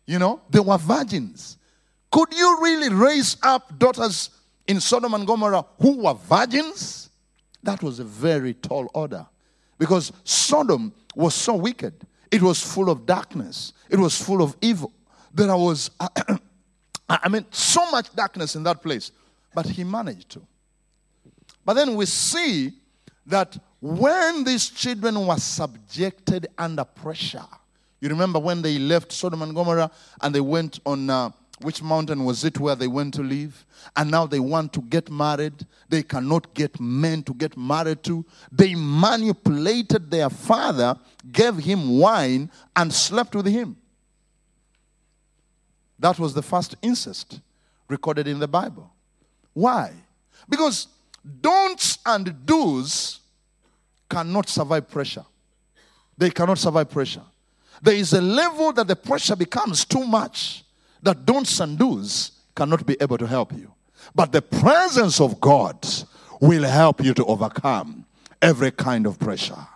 [0.06, 1.56] You know, they were virgins.
[2.10, 4.30] Could you really raise up daughters
[4.66, 7.10] in Sodom and Gomorrah who were virgins?
[7.62, 9.26] That was a very tall order
[9.78, 11.94] because Sodom was so wicked.
[12.30, 14.92] It was full of darkness, it was full of evil.
[15.32, 15.90] There was,
[17.08, 19.12] I mean, so much darkness in that place.
[19.54, 20.42] But he managed to.
[21.64, 22.72] But then we see
[23.26, 27.46] that when these children were subjected under pressure,
[28.00, 31.30] you remember when they left Sodom and Gomorrah and they went on uh,
[31.62, 33.64] which mountain was it where they went to live?
[33.96, 35.66] And now they want to get married.
[35.88, 38.24] They cannot get men to get married to.
[38.52, 40.98] They manipulated their father,
[41.32, 43.76] gave him wine, and slept with him.
[45.98, 47.40] That was the first incest
[47.88, 48.92] recorded in the Bible.
[49.54, 49.92] Why?
[50.48, 50.88] Because
[51.40, 53.20] don'ts and do's
[54.08, 55.24] cannot survive pressure.
[56.18, 57.22] They cannot survive pressure.
[57.82, 60.64] There is a level that the pressure becomes too much
[61.02, 63.72] that don'ts and do's cannot be able to help you.
[64.14, 65.86] But the presence of God
[66.40, 68.06] will help you to overcome
[68.40, 69.66] every kind of pressure.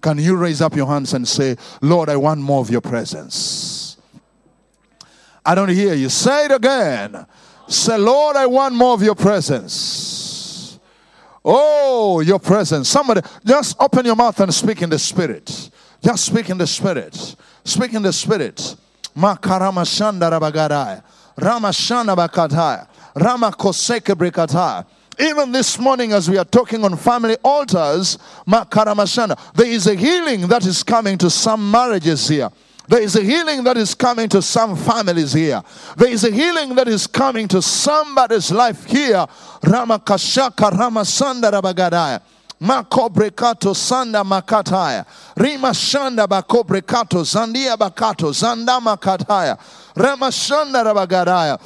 [0.00, 3.96] Can you raise up your hands and say, Lord, I want more of your presence?
[5.44, 6.08] I don't hear you.
[6.08, 7.26] Say it again.
[7.66, 10.07] Say, Lord, I want more of your presence.
[11.50, 12.90] Oh, your presence.
[12.90, 15.70] Somebody, just open your mouth and speak in the spirit.
[16.04, 17.36] Just speak in the spirit.
[17.64, 18.76] Speak in the spirit.
[19.16, 21.02] Makaramashanda rabagadaya.
[21.38, 22.86] Ramashana bakataya.
[23.14, 24.84] Ramakoseke brekataya.
[25.18, 30.42] Even this morning, as we are talking on family altars, Makaramashana, there is a healing
[30.48, 32.50] that is coming to some marriages here.
[32.88, 35.62] There is a healing that is coming to some families here.
[35.96, 39.26] There is a healing that is coming to somebody's life here.
[39.62, 42.22] Ramakashaka Ramasanda Rabagadaya.
[42.62, 45.04] Makobrekato sanda makataya.
[45.36, 49.58] Rima shanda bakobrekato zandia bakato zanda makataya.
[49.94, 51.58] Rama shanda rabagadaya.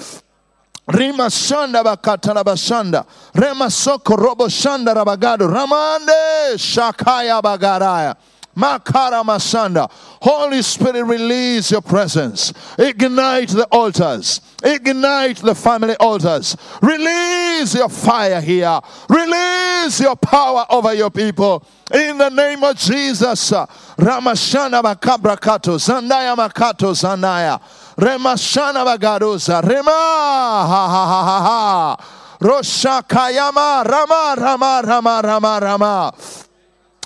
[0.89, 3.07] Rima shanda bakatana bashanda.
[3.35, 5.49] Rema soko robo shanda rabagado.
[5.49, 8.16] Ramande shakaya bagaraya.
[8.57, 9.90] Makara Masanda.
[10.20, 12.53] Holy Spirit, release your presence.
[12.78, 14.40] Ignite the altars.
[14.62, 16.57] Ignite the family altars.
[16.82, 18.78] Release your fire here.
[19.09, 21.66] Release your power over your people.
[21.92, 23.50] In the name of Jesus.
[23.50, 25.76] Ramashana Makabra Kato.
[25.76, 27.61] Zandaya Makato Zandaya.
[27.96, 29.62] Remashana Bagadoza.
[29.62, 29.90] Rema.
[29.90, 32.36] Ha ha ha ha ha.
[32.40, 33.84] Roshakayama.
[33.84, 36.12] Rama Rama Rama Rama Rama.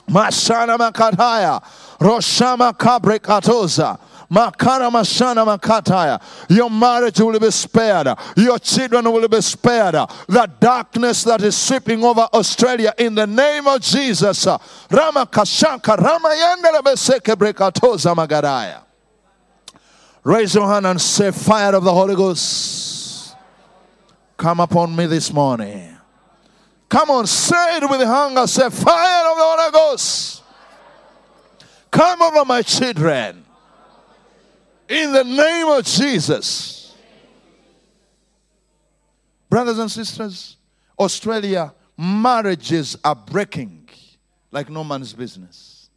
[0.09, 1.62] Mashana Makataya,
[1.98, 3.98] Roshama Kabrekatoza.
[4.30, 6.20] Makara Mashana Makataya.
[6.48, 8.09] Your marriage will be spared.
[8.36, 9.94] Your children will be spared.
[9.94, 14.46] The darkness that is sweeping over Australia in the name of Jesus.
[14.46, 18.82] Rama Kashanka Ramayanda Beseke Brekatoza Magadaya.
[20.24, 23.36] Raise your hand and say, Fire of the Holy Ghost.
[24.36, 25.95] Come upon me this morning.
[26.89, 28.47] Come on, say it with hunger.
[28.47, 30.43] Say, Fire of the Holy Ghost.
[31.91, 33.45] Come over my children.
[34.89, 36.95] In the name of Jesus.
[39.49, 40.57] Brothers and sisters,
[40.99, 43.89] Australia, marriages are breaking
[44.51, 45.89] like no man's business.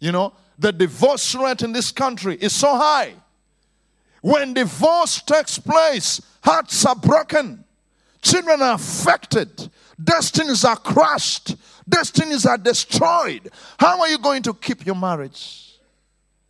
[0.00, 3.14] You know, the divorce rate in this country is so high.
[4.22, 7.64] When divorce takes place, hearts are broken,
[8.22, 9.70] children are affected,
[10.02, 11.56] destinies are crushed,
[11.88, 13.50] destinies are destroyed.
[13.78, 15.78] How are you going to keep your marriage?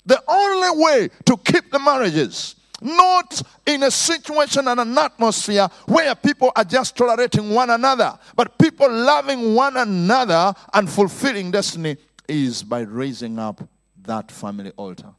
[0.05, 6.15] The only way to keep the marriages, not in a situation and an atmosphere where
[6.15, 11.97] people are just tolerating one another, but people loving one another and fulfilling destiny,
[12.29, 13.69] is by raising up
[14.03, 15.13] that family altar.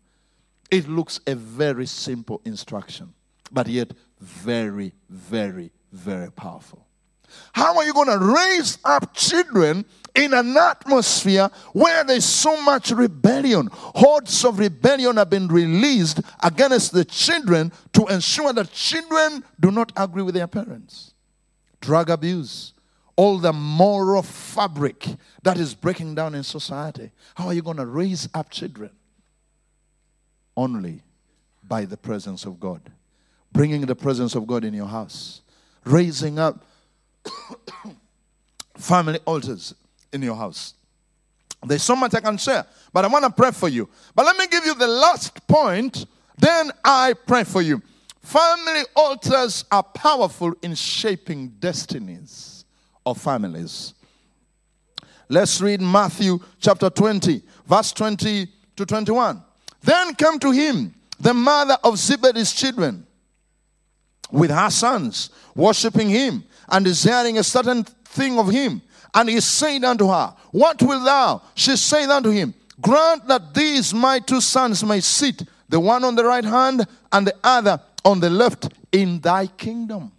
[0.71, 3.13] It looks a very simple instruction,
[3.51, 6.86] but yet very, very, very powerful.
[7.53, 12.91] How are you going to raise up children in an atmosphere where there's so much
[12.91, 13.69] rebellion?
[13.71, 19.91] Hordes of rebellion have been released against the children to ensure that children do not
[19.95, 21.13] agree with their parents.
[21.81, 22.73] Drug abuse,
[23.15, 25.07] all the moral fabric
[25.43, 27.11] that is breaking down in society.
[27.35, 28.91] How are you going to raise up children?
[30.55, 31.03] Only
[31.67, 32.81] by the presence of God.
[33.51, 35.41] Bringing the presence of God in your house.
[35.83, 36.63] Raising up
[38.77, 39.73] family altars
[40.13, 40.73] in your house.
[41.65, 43.89] There's so much I can share, but I want to pray for you.
[44.15, 46.05] But let me give you the last point,
[46.37, 47.81] then I pray for you.
[48.21, 52.65] Family altars are powerful in shaping destinies
[53.05, 53.93] of families.
[55.29, 59.43] Let's read Matthew chapter 20, verse 20 to 21.
[59.81, 63.05] Then came to him the mother of Zebedee's children
[64.31, 68.81] with her sons, worshiping him and desiring a certain thing of him.
[69.13, 71.41] And he said unto her, What wilt thou?
[71.55, 76.15] She said unto him, Grant that these my two sons may sit, the one on
[76.15, 80.11] the right hand and the other on the left, in thy kingdom.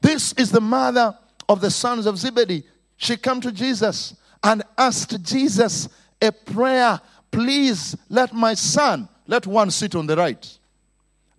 [0.00, 1.16] This is the mother
[1.48, 2.64] of the sons of Zebedee.
[2.96, 5.88] She came to Jesus and asked Jesus
[6.20, 7.00] a prayer.
[7.30, 10.58] Please let my son, let one sit on the right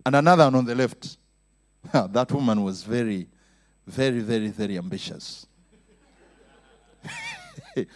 [0.06, 1.18] and another on the left.
[1.92, 3.26] that woman was very,
[3.86, 5.46] very, very, very ambitious.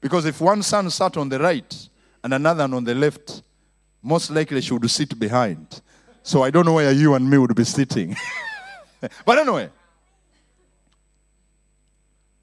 [0.00, 1.88] because if one son sat on the right
[2.22, 3.42] and another on the left,
[4.02, 5.80] most likely she would sit behind.
[6.22, 8.16] So I don't know where you and me would be sitting.
[9.24, 9.70] but anyway,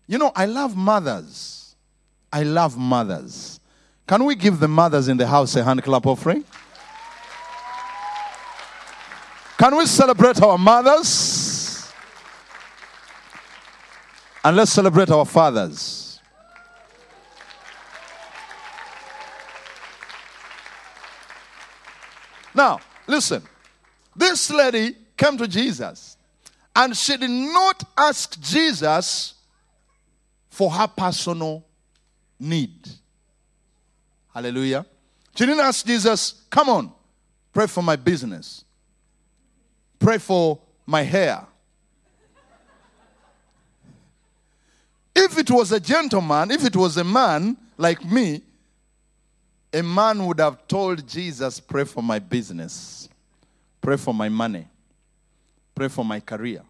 [0.08, 1.76] you know, I love mothers.
[2.32, 3.60] I love mothers.
[4.08, 6.44] Can we give the mothers in the house a hand clap offering?
[9.60, 11.92] Can we celebrate our mothers?
[14.42, 16.22] And let's celebrate our fathers.
[22.56, 23.44] Now, listen.
[24.16, 26.16] This lady came to Jesus
[26.74, 29.34] and she did not ask Jesus
[30.50, 31.66] for her personal
[32.40, 32.88] need.
[34.34, 34.86] Hallelujah.
[35.36, 36.92] She didn't ask Jesus, come on,
[37.54, 38.64] pray for my business
[40.00, 41.46] pray for my hair.
[45.16, 48.42] If it was a gentleman, if it was a man like me,
[49.74, 53.10] a man would have told Jesus, Pray for my business,
[53.82, 54.66] pray for my money,
[55.76, 56.64] pray for my career.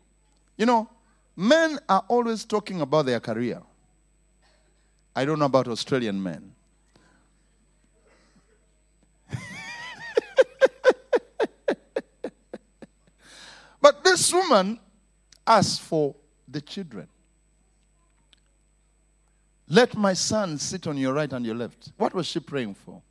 [0.58, 0.90] You know,
[1.36, 3.62] men are always talking about their career.
[5.16, 6.54] I don't know about Australian men.
[13.82, 14.80] But this woman
[15.46, 16.16] asked for
[16.48, 17.08] the children.
[19.68, 21.92] Let my son sit on your right and your left.
[21.98, 23.02] What was she praying for?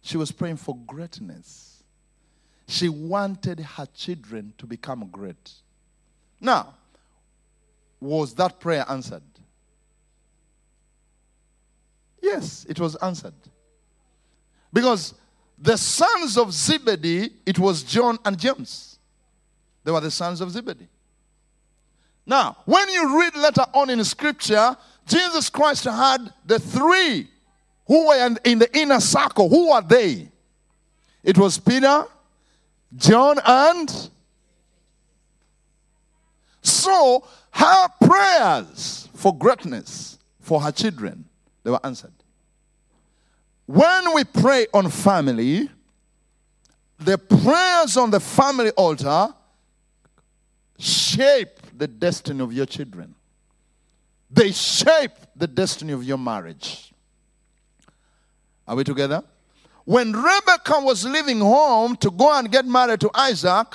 [0.00, 1.82] She was praying for greatness.
[2.66, 5.52] She wanted her children to become great.
[6.40, 6.74] Now,
[8.00, 9.22] was that prayer answered?
[12.22, 13.34] Yes, it was answered.
[14.72, 15.14] Because
[15.58, 18.97] the sons of Zebedee, it was John and James.
[19.88, 20.86] They were the sons of Zebedee.
[22.26, 24.76] Now, when you read later on in scripture,
[25.06, 27.26] Jesus Christ had the three
[27.86, 29.48] who were in the inner circle.
[29.48, 30.28] Who are they?
[31.24, 32.04] It was Peter,
[32.96, 34.10] John, and
[36.60, 41.24] so her prayers for greatness for her children
[41.64, 42.12] they were answered.
[43.64, 45.70] When we pray on family,
[46.98, 49.32] the prayers on the family altar
[50.78, 53.14] shape the destiny of your children.
[54.30, 56.92] They shape the destiny of your marriage.
[58.66, 59.22] Are we together?
[59.84, 63.66] When Rebecca was leaving home to go and get married to Isaac,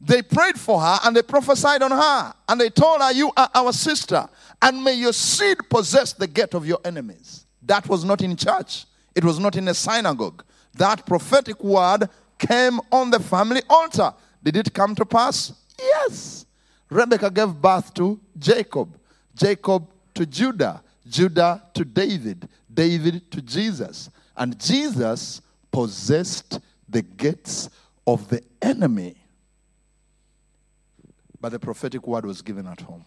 [0.00, 2.34] they prayed for her and they prophesied on her.
[2.48, 4.28] And they told her, You are our sister,
[4.62, 7.44] and may your seed possess the gate of your enemies.
[7.62, 10.44] That was not in church, it was not in a synagogue.
[10.74, 14.14] That prophetic word came on the family altar.
[14.42, 15.52] Did it come to pass?
[15.80, 16.46] Yes.
[16.88, 18.98] Rebecca gave birth to Jacob,
[19.34, 24.10] Jacob to Judah, Judah to David, David to Jesus.
[24.36, 27.70] And Jesus possessed the gates
[28.06, 29.16] of the enemy.
[31.40, 33.04] But the prophetic word was given at home.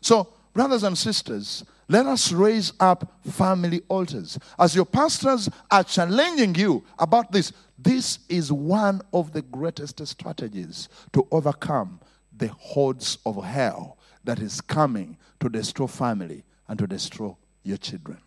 [0.00, 4.38] So, brothers and sisters, let us raise up family altars.
[4.58, 10.88] As your pastors are challenging you about this, this is one of the greatest strategies
[11.12, 12.00] to overcome
[12.36, 17.34] the hordes of hell that is coming to destroy family and to destroy
[17.64, 18.18] your children.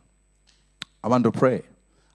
[1.04, 1.64] I want to pray.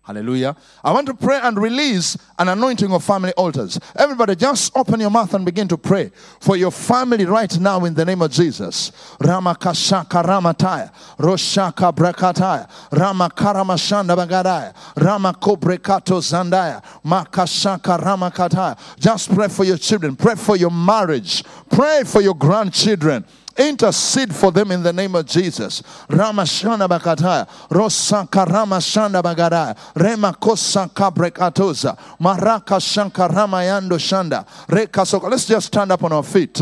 [0.09, 0.57] Hallelujah.
[0.83, 3.79] I want to pray and release an anointing of family altars.
[3.95, 7.93] Everybody, just open your mouth and begin to pray for your family right now in
[7.93, 8.91] the name of Jesus.
[9.21, 18.99] Ramakashaka Ramataya, Roshaka Brakataya, Ramakaramashanda Bagadaya, Ramakobrekato Zandaya, Makashaka Ramakataya.
[18.99, 23.27] Just pray for your children, pray for your marriage, pray for your grandchildren.
[23.59, 25.83] Intercede for them in the name of Jesus.
[26.09, 27.49] Ramashana bakataya.
[27.69, 29.77] Rosaka ramashanda bagadaya.
[29.97, 31.99] Rema kosa kabrekatoza.
[32.21, 34.47] Maraka shanka ramayando shanda.
[34.69, 35.29] Reka soka.
[35.29, 36.55] Let's just stand up on our feet.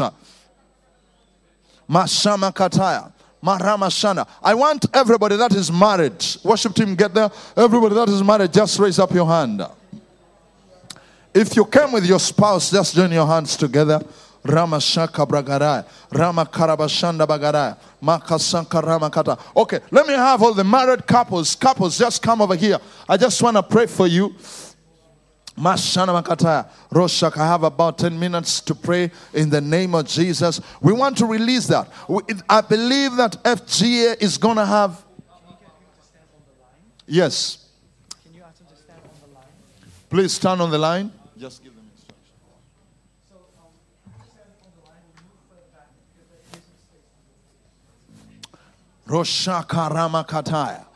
[1.88, 3.12] Mashama kataya.
[3.42, 4.26] Marama Shana.
[4.42, 7.30] I want everybody that is married, worship team, get there.
[7.56, 9.62] Everybody that is married, just raise up your hand.
[11.32, 14.02] If you came with your spouse, just join your hands together.
[14.46, 19.38] Rama Shaka Bragaraya, Rama Karabashanda Bagaraya, Makasanka Ramakata.
[19.56, 21.54] Okay, let me have all the married couples.
[21.54, 22.78] Couples, just come over here.
[23.08, 24.34] I just want to pray for you.
[25.56, 26.68] Mashana Makataya.
[26.90, 30.60] Roshak, I have about 10 minutes to pray in the name of Jesus.
[30.82, 31.88] We want to release that.
[32.48, 35.02] I believe that FGA is going to have.
[37.06, 37.68] Yes.
[38.24, 39.46] Can you ask to stand on the line?
[40.10, 41.12] Please stand on the line.
[41.38, 41.75] Just give
[49.06, 50.86] Roshaka Ramakataya.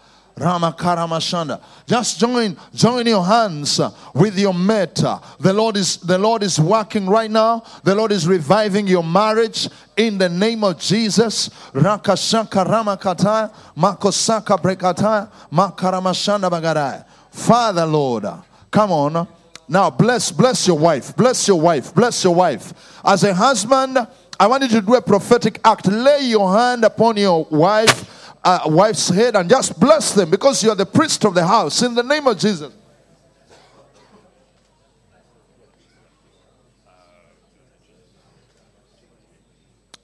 [0.41, 1.61] Ramakaramashanda.
[1.87, 3.81] Just join, join your hands
[4.15, 4.95] with your mate.
[4.95, 7.63] The Lord is the Lord is working right now.
[7.85, 11.51] The Lord is reviving your marriage in the name of Jesus.
[11.75, 17.05] Rakashaka Ramakataya, Makosaka Brekataya, Makaramashanda Bagaraya.
[17.31, 18.25] Father Lord,
[18.71, 19.29] come on.
[19.69, 22.73] Now bless, bless your wife, bless your wife, bless your wife.
[23.05, 23.99] As a husband,
[24.41, 25.87] I want you to do a prophetic act.
[25.87, 28.33] Lay your hand upon your wife.
[28.43, 31.83] Uh, wife's head and just bless them because you are the priest of the house
[31.83, 32.73] in the name of Jesus.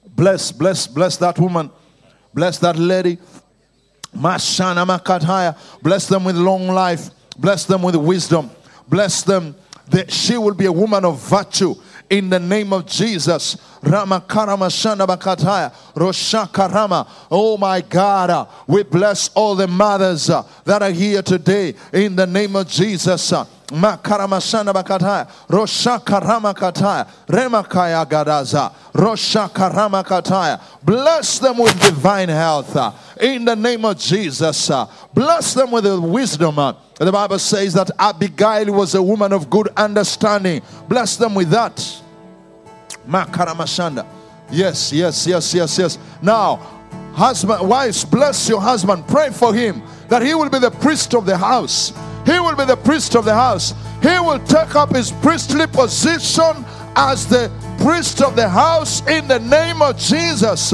[0.05, 1.71] Bless, bless, bless that woman.
[2.31, 3.17] Bless that lady.
[4.15, 7.09] Mashana Bless them with long life.
[7.39, 8.51] Bless them with wisdom.
[8.87, 9.55] Bless them
[9.89, 11.73] that she will be a woman of virtue
[12.09, 13.57] in the name of Jesus.
[13.89, 15.71] Rama Karama Shana Bakataya.
[15.93, 18.29] Roshaka Oh my God.
[18.29, 22.67] uh, We bless all the mothers uh, that are here today in the name of
[22.67, 23.31] Jesus.
[23.33, 30.61] uh, Makaramashana bakataya, Roshaka Ramakataya, Remakaya Gadaza, Roshaka Ramakataya.
[30.85, 32.77] Bless them with divine health
[33.19, 34.71] in the name of Jesus.
[35.13, 36.55] Bless them with the wisdom.
[36.55, 40.61] The Bible says that Abigail was a woman of good understanding.
[40.87, 42.03] Bless them with that.
[43.07, 44.05] Makaramashanda.
[44.51, 45.97] Yes, yes, yes, yes, yes.
[46.21, 46.57] Now,
[47.13, 49.07] husband, wives, bless your husband.
[49.07, 51.91] Pray for him that he will be the priest of the house.
[52.25, 53.73] He will be the priest of the house.
[54.01, 59.39] He will take up his priestly position as the priest of the house in the
[59.39, 60.73] name of Jesus.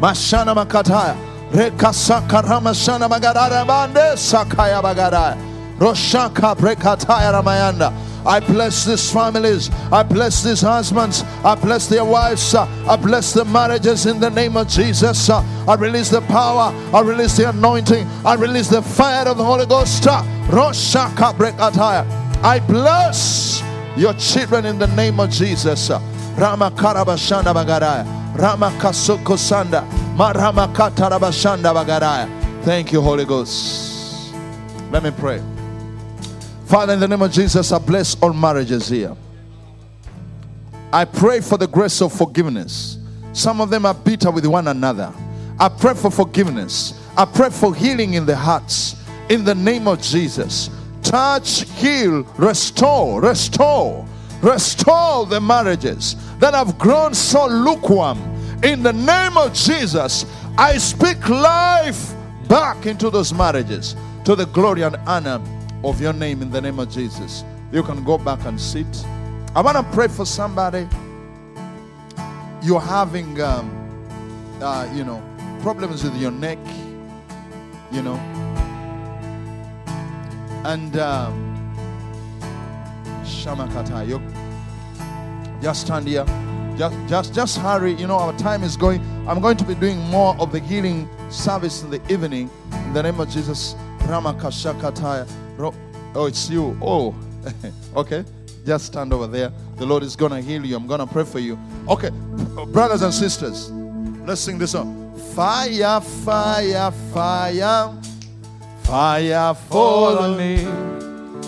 [0.00, 1.16] Mashana makataya.
[1.50, 5.36] Rekasaka ramashana magadara bande sakaya bagadaya.
[5.78, 7.92] Roshaka brekataya ramayanda.
[8.26, 9.70] I bless these families.
[9.90, 11.22] I bless these husbands.
[11.44, 12.54] I bless their wives.
[12.54, 15.30] I bless the marriages in the name of Jesus.
[15.30, 16.72] I release the power.
[16.94, 18.06] I release the anointing.
[18.24, 20.06] I release the fire of the Holy Ghost.
[22.42, 23.62] I bless
[23.96, 25.90] your children in the name of Jesus.
[25.90, 28.04] Rama Karabashanda Bagaraya.
[28.38, 29.84] Rama Kasuko Sanda.
[30.16, 32.28] Marama Katarabashanda Bagaraya.
[32.64, 34.32] Thank you, Holy Ghost.
[34.90, 35.42] Let me pray.
[36.70, 39.16] Father, in the name of Jesus, I bless all marriages here.
[40.92, 42.96] I pray for the grace of forgiveness.
[43.32, 45.12] Some of them are bitter with one another.
[45.58, 46.94] I pray for forgiveness.
[47.16, 48.94] I pray for healing in the hearts.
[49.30, 50.70] In the name of Jesus.
[51.02, 54.06] Touch, heal, restore, restore,
[54.40, 58.16] restore the marriages that have grown so lukewarm.
[58.62, 60.24] In the name of Jesus,
[60.56, 62.14] I speak life
[62.48, 65.42] back into those marriages to the glory and honor
[65.84, 67.44] of your name in the name of Jesus.
[67.72, 68.86] You can go back and sit.
[69.54, 70.88] I want to pray for somebody.
[72.62, 73.70] You're having, um,
[74.60, 75.22] uh, you know,
[75.62, 76.58] problems with your neck,
[77.90, 78.16] you know,
[80.64, 81.74] and um,
[83.24, 84.06] Shamakata.
[84.06, 84.20] You
[85.62, 86.26] just stand here.
[86.76, 87.92] Just, just, just hurry.
[87.94, 89.00] You know, our time is going.
[89.26, 92.50] I'm going to be doing more of the healing service in the evening.
[92.72, 93.74] In the name of Jesus,
[96.14, 96.76] Oh, it's you.
[96.82, 97.14] Oh,
[97.96, 98.24] okay.
[98.66, 99.52] Just stand over there.
[99.76, 100.76] The Lord is going to heal you.
[100.76, 101.58] I'm going to pray for you.
[101.88, 102.10] Okay,
[102.72, 103.70] brothers and sisters,
[104.26, 105.16] let's sing this song.
[105.34, 107.94] Fire, fire, fire,
[108.82, 110.66] fire fall on me.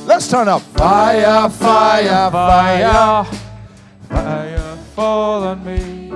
[0.06, 0.62] Let's turn up.
[0.62, 3.24] Fire, fire, fire,
[4.08, 6.12] fire fall on me.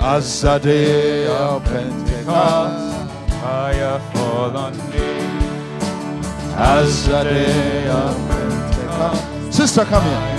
[0.00, 2.97] as the day of Pentecost.
[3.40, 5.08] Fire fall on me.
[6.56, 9.54] As the day of Pentecost.
[9.54, 10.38] Sister, come here.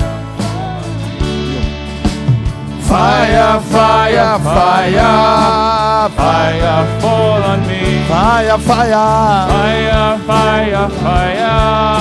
[2.90, 8.04] Fire, fire, fire, fire fall on me.
[8.08, 9.48] Fire, fire.
[9.48, 12.00] Fire, fire, fire,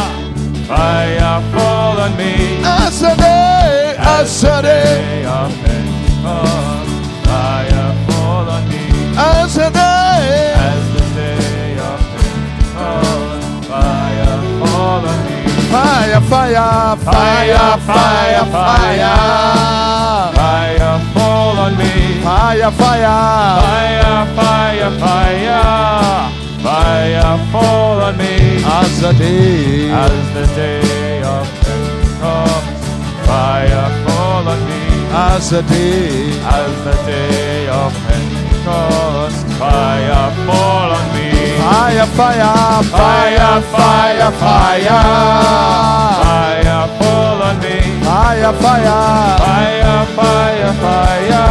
[0.66, 2.60] fire fall on me.
[2.64, 6.90] As the day, as the day, Day of Pentecost,
[7.26, 9.14] fire fall on me.
[9.16, 10.07] as the day.
[16.28, 19.16] Fire, fire, fire, fire, fire.
[20.34, 22.20] Fire fall on me.
[22.22, 23.18] Fire, fire.
[23.64, 26.30] Fire, fire, fire,
[26.62, 28.62] fire fall on me.
[28.62, 32.66] As the day, As the day of Pentecost,
[33.26, 34.82] fire fall on me.
[35.10, 36.30] as the day.
[36.44, 41.27] As the day of Pentecost, fire fall on me.
[41.56, 45.02] Fire, fire, fire, fire, fire.
[46.22, 47.76] Fire fall on me.
[48.04, 49.38] Fire, fire.
[49.38, 51.48] Fire, fire, fire,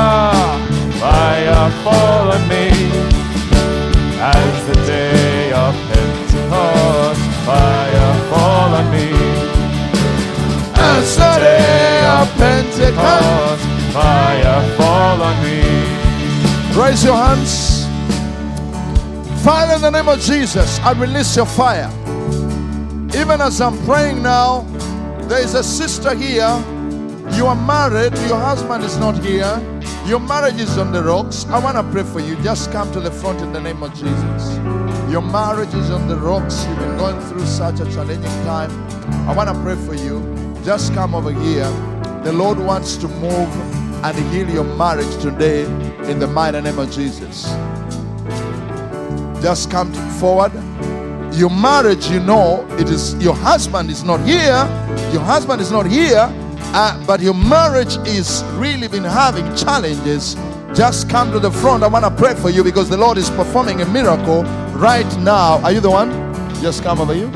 [1.01, 2.67] fire fall on me.
[4.19, 9.09] As the day of Pentecost, fire fall on me.
[10.75, 13.63] As the day of Pentecost.
[13.93, 15.61] Fire fall on me.
[16.79, 17.76] Raise your hands.
[19.47, 21.89] Father, in the name of Jesus, I release your fire.
[23.15, 24.63] Even as I'm praying now,
[25.29, 26.53] there is a sister here.
[27.31, 29.57] You are married, your husband is not here.
[30.05, 31.45] Your marriage is on the rocks.
[31.45, 32.35] I want to pray for you.
[32.43, 34.57] Just come to the front in the name of Jesus.
[35.09, 36.65] Your marriage is on the rocks.
[36.65, 38.69] You've been going through such a challenging time.
[39.29, 40.19] I want to pray for you.
[40.65, 41.71] Just come over here.
[42.25, 45.63] The Lord wants to move and heal your marriage today
[46.11, 47.47] in the mighty name of Jesus.
[49.41, 50.51] Just come forward.
[51.33, 54.65] Your marriage, you know, it is your husband is not here.
[55.13, 56.27] Your husband is not here,
[56.73, 60.35] uh, but your marriage is really been having challenges.
[60.73, 61.83] Just come to the front.
[61.83, 65.59] I want to pray for you because the Lord is performing a miracle right now.
[65.63, 66.09] Are you the one?
[66.61, 67.27] Just come over you.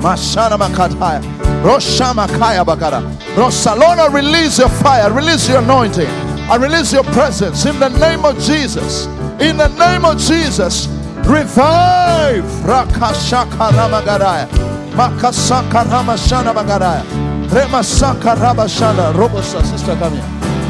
[0.00, 1.22] Mashana Makataya.
[1.62, 3.00] Roshama Kaya Bakara.
[3.34, 6.08] Rosalona, release your fire, release your anointing.
[6.50, 9.06] I release your presence in the name of Jesus.
[9.40, 10.88] In the name of Jesus.
[11.26, 12.44] Revive.
[12.64, 14.48] Rakashaka Ramagaraya.
[14.92, 17.04] Makasaka Ramashana Magaraya.
[17.48, 19.12] Remasaka Rabashana.
[19.14, 20.22] Robosa, sister, come here.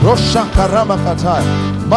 [0.03, 1.69] Roshaka Ramakataya.
[1.91, 1.95] I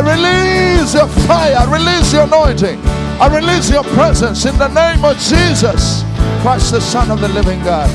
[0.00, 2.80] release your fire, I release your anointing.
[3.20, 6.04] I release your presence in the name of Jesus
[6.40, 7.90] Christ, the Son of the living God.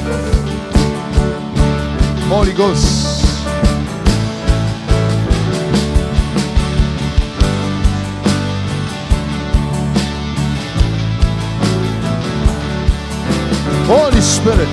[2.29, 3.18] Holy Ghost.
[13.91, 14.67] Holy Spirit.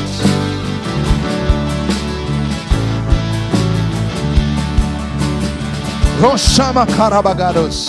[6.20, 7.88] Roshama Karabagados.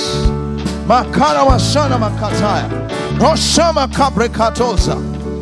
[0.88, 2.70] Makara Mashana Makataya.
[3.20, 4.96] Roshama Kabrekatosa.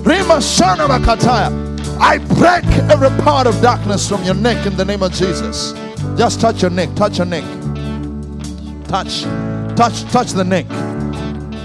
[0.03, 1.51] Rima Shana Makataya.
[1.99, 5.73] I break every power of darkness from your neck in the name of Jesus.
[6.17, 7.43] Just touch your neck, touch your neck.
[8.87, 9.21] Touch,
[9.75, 10.65] touch, touch the neck.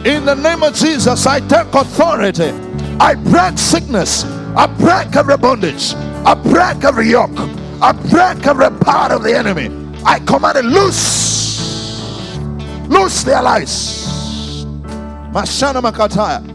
[0.04, 2.52] In the name of Jesus, I take authority.
[2.98, 4.24] I break sickness.
[4.56, 5.92] I break every bondage.
[6.24, 7.38] I break every yoke.
[7.82, 9.68] I break every power of the enemy.
[10.06, 12.38] I command it loose.
[12.88, 14.64] Loose their lives.
[15.34, 16.48] Mashana Makataya.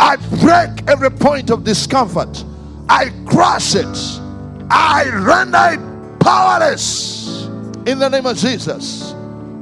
[0.00, 2.44] I break every point of discomfort.
[2.88, 4.20] I crush it.
[4.70, 7.44] I render it powerless.
[7.86, 9.12] In the name of Jesus.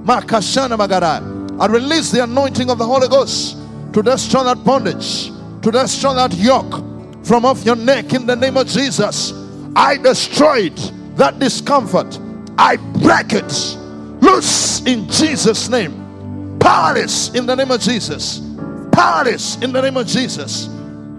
[0.05, 1.34] Makashana Magarai.
[1.61, 3.57] I release the anointing of the Holy Ghost
[3.93, 5.29] to destroy that bondage,
[5.63, 6.83] to destroy that yoke
[7.25, 9.33] from off your neck in the name of Jesus.
[9.77, 10.77] I destroyed
[11.17, 12.19] that discomfort.
[12.59, 13.53] I break it
[14.25, 16.59] loose in Jesus' name.
[16.59, 18.41] Powerless in the name of Jesus.
[18.93, 20.69] Powerless in the name of Jesus.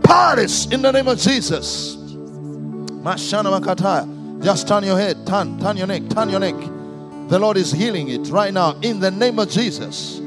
[0.03, 1.95] Powerless in the name of Jesus.
[1.95, 4.43] Mashana Makataya.
[4.43, 6.55] Just turn your head, turn, turn your neck, turn your neck.
[7.29, 10.19] The Lord is healing it right now in the name of Jesus.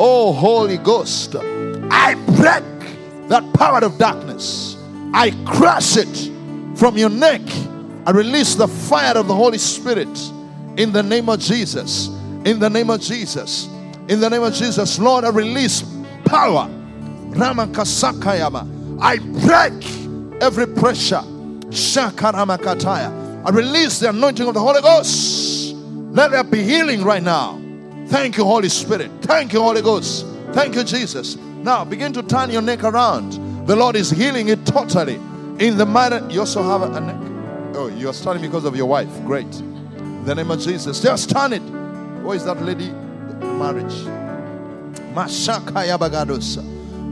[0.00, 4.76] Oh, Holy Ghost, I break that power of darkness.
[5.12, 6.30] I crush it
[6.78, 7.42] from your neck.
[8.06, 10.08] I release the fire of the Holy Spirit
[10.76, 12.08] in the name of Jesus.
[12.44, 13.66] In the name of Jesus.
[14.08, 15.82] In the name of Jesus, Lord, I release
[16.24, 16.68] power.
[17.30, 18.98] Ramakasakayama.
[19.00, 21.22] I break every pressure.
[21.68, 23.44] Shakaramakataya.
[23.44, 25.74] I release the anointing of the Holy Ghost.
[25.74, 27.60] Let there be healing right now.
[28.08, 29.10] Thank you, Holy Spirit.
[29.20, 30.26] Thank you, Holy Ghost.
[30.52, 31.36] Thank you, Jesus.
[31.36, 33.66] Now begin to turn your neck around.
[33.66, 35.16] The Lord is healing it totally.
[35.58, 37.16] In the mighty, you also have a neck.
[37.74, 39.10] Oh, you're standing because of your wife.
[39.26, 39.54] Great.
[39.56, 41.60] In the name of Jesus, just turn it.
[42.24, 42.90] Where is that lady?
[43.58, 43.92] Marriage.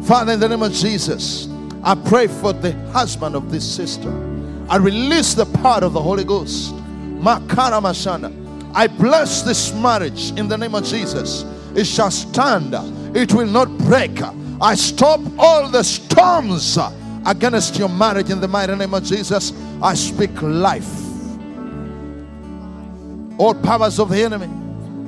[0.06, 1.48] Father, in the name of Jesus,
[1.82, 4.10] I pray for the husband of this sister.
[4.68, 6.74] I release the power of the Holy Ghost.
[6.74, 8.45] Makara Mashana.
[8.76, 11.44] I bless this marriage in the name of Jesus.
[11.74, 12.74] It shall stand,
[13.16, 14.20] it will not break.
[14.60, 16.78] I stop all the storms
[17.24, 19.54] against your marriage in the mighty name of Jesus.
[19.82, 20.92] I speak life.
[23.38, 24.50] All powers of the enemy,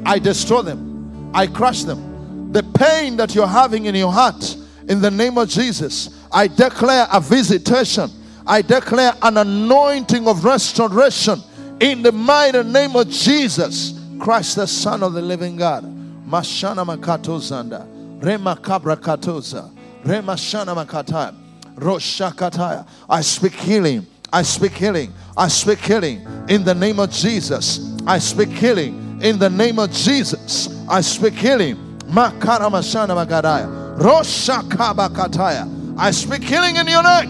[0.07, 2.53] I destroy them, I crush them.
[2.53, 4.57] The pain that you're having in your heart,
[4.89, 8.11] in the name of Jesus, I declare a visitation.
[8.47, 11.43] I declare an anointing of restoration
[11.81, 15.85] in the mighty name of Jesus Christ, the Son of the living God.
[16.29, 17.87] Mashana Makato Zanda,
[18.22, 19.70] Rema Kabra Katoza,
[20.05, 21.35] Rema Shana Makataya,
[21.76, 22.87] Roshakataya.
[23.09, 24.07] I speak healing.
[24.31, 25.12] I speak healing.
[25.37, 27.97] I speak healing in the name of Jesus.
[28.07, 30.68] I speak healing in the name of Jesus.
[30.89, 31.76] I speak healing.
[32.09, 35.97] Makara Mashana Magadaya, Roshakabakataya.
[35.99, 37.29] I speak healing in your neck.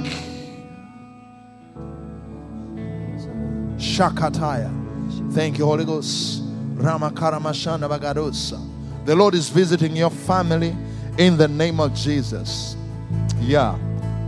[3.98, 4.70] Shakataya.
[5.32, 6.44] Thank you, Holy Ghost.
[6.76, 8.64] Ramakaramashana Bagadosa.
[9.04, 10.76] The Lord is visiting your family
[11.18, 12.76] in the name of Jesus.
[13.40, 13.76] Yeah.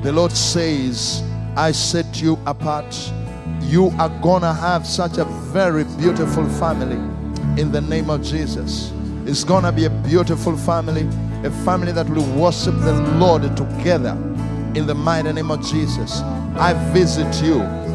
[0.02, 1.22] The Lord says,
[1.56, 3.12] I set you apart.
[3.60, 6.96] You are gonna have such a very beautiful family
[7.60, 8.92] in the name of Jesus.
[9.24, 11.08] It's gonna be a beautiful family,
[11.44, 14.18] a family that will worship the Lord together
[14.74, 16.22] in the mighty name of Jesus.
[16.56, 17.89] I visit you.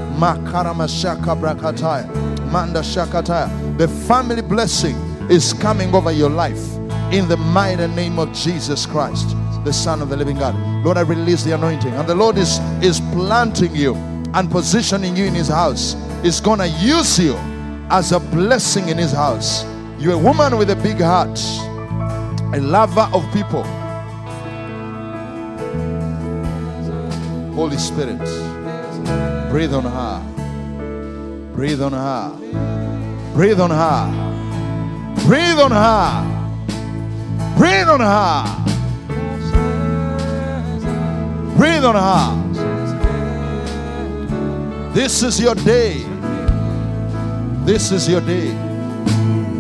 [2.52, 3.78] Manda shakataya.
[3.78, 4.96] The family blessing
[5.30, 6.76] is coming over your life
[7.12, 10.56] in the mighty name of Jesus Christ, the Son of the living God.
[10.86, 11.94] Lord, I release the anointing.
[11.94, 13.96] And the Lord is, is planting you
[14.34, 15.96] and positioning you in his house.
[16.22, 17.36] He's gonna use you
[17.90, 19.64] as a blessing in his house.
[20.00, 21.40] You're a woman with a big heart,
[22.54, 23.64] a lover of people.
[27.54, 28.20] Holy Spirit,
[29.56, 30.20] breathe on her.
[31.54, 32.30] Breathe on her.
[33.34, 34.12] Breathe on her.
[35.26, 36.24] Breathe on her.
[37.58, 38.44] Breathe on her.
[41.56, 42.36] Breathe on her.
[44.94, 46.04] This is your day.
[47.64, 48.52] This is your day.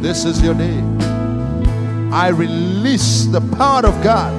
[0.01, 0.83] This is your day.
[2.11, 4.33] I release the power of God.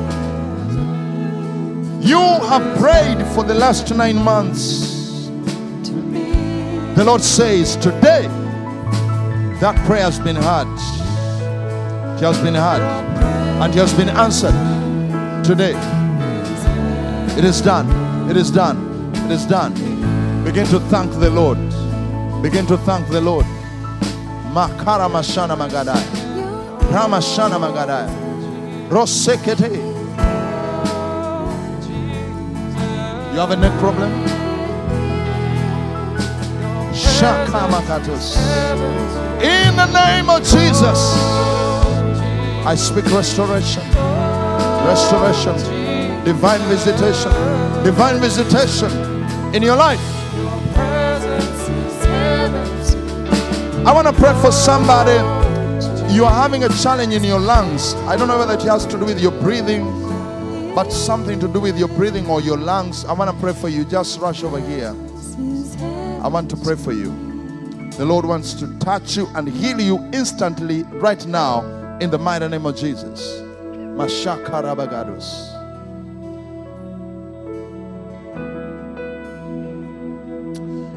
[2.05, 4.96] You have prayed for the last nine months.
[6.97, 8.27] The Lord says, Today,
[9.61, 10.67] that prayer has been heard.
[12.17, 12.81] It has been heard.
[13.61, 14.55] And it has been answered.
[15.45, 15.75] Today.
[17.37, 18.31] It is done.
[18.31, 19.13] It is done.
[19.15, 19.75] It is done.
[20.43, 21.59] Begin to thank the Lord.
[22.43, 23.45] Begin to thank the Lord.
[24.55, 26.03] Makara mashana magadai.
[26.89, 28.09] Ramashana magadai.
[28.89, 29.77] Rosekete.
[33.35, 34.46] You have a neck problem?
[39.43, 41.15] In the name of Jesus,
[42.67, 43.83] I speak restoration.
[44.85, 45.55] Restoration.
[46.27, 47.33] Divine visitation.
[47.83, 48.91] Divine visitation
[49.55, 50.01] in your life.
[53.87, 55.17] I want to pray for somebody.
[56.13, 57.95] You are having a challenge in your lungs.
[58.07, 59.85] I don't know whether it has to do with your breathing,
[60.75, 63.07] but something to do with your breathing or your lungs.
[63.07, 63.87] I want to pray for you.
[63.87, 64.95] Just rush over here.
[66.27, 67.15] I want to pray for you.
[67.93, 71.61] The Lord wants to touch you and heal you instantly right now
[72.01, 73.41] in the mighty name of Jesus.
[73.95, 75.55] Mashaka Rabagados.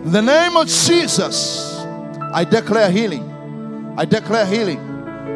[0.04, 1.78] In the name of Jesus,
[2.34, 3.94] I declare healing.
[4.00, 4.80] I declare healing.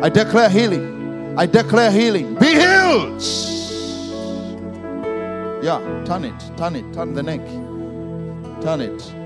[0.02, 1.38] I declare healing.
[1.38, 2.34] I declare healing.
[2.40, 3.22] Be healed.
[5.64, 7.46] Yeah, turn it, turn it, turn the neck.
[8.64, 9.23] Turn it.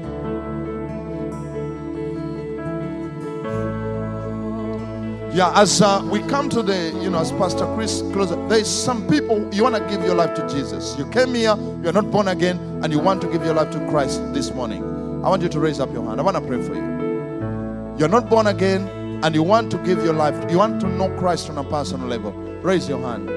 [5.38, 9.08] Yeah, as uh, we come to the, you know, as Pastor Chris closes, there's some
[9.08, 10.98] people you want to give your life to Jesus.
[10.98, 13.88] You came here, you're not born again, and you want to give your life to
[13.88, 14.82] Christ this morning.
[15.24, 16.20] I want you to raise up your hand.
[16.20, 18.00] I want to pray for you.
[18.00, 18.88] You're not born again,
[19.24, 22.08] and you want to give your life, you want to know Christ on a personal
[22.08, 22.32] level.
[22.64, 23.30] Raise your hand.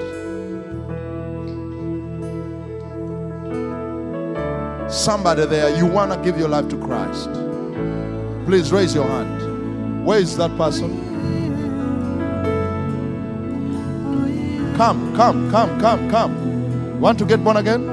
[4.91, 7.29] Somebody there, you want to give your life to Christ.
[8.47, 10.03] Please raise your hand.
[10.03, 11.10] Where is that person?
[14.81, 16.99] Come, come, come, come, come.
[16.99, 17.83] Want to get born again?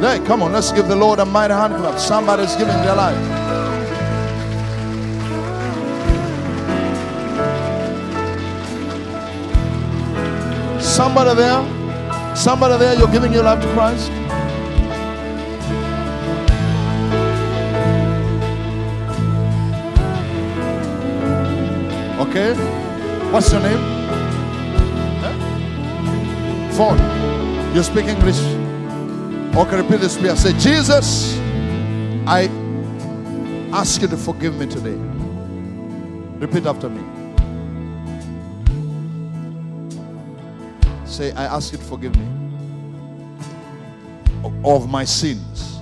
[0.00, 1.98] Hey, come on, let's give the Lord a mighty hand clap.
[1.98, 3.14] Somebody's giving their life.
[10.82, 14.10] Somebody there, somebody there, you're giving your life to Christ.
[22.18, 22.54] Okay,
[23.30, 23.91] what's your name?
[26.72, 28.40] You speak English?
[29.54, 30.34] Okay, repeat this prayer.
[30.36, 31.36] Say, Jesus,
[32.26, 32.48] I
[33.72, 34.96] ask you to forgive me today.
[36.38, 37.02] Repeat after me.
[41.04, 42.26] Say, I ask you to forgive me
[44.64, 45.78] of my sins.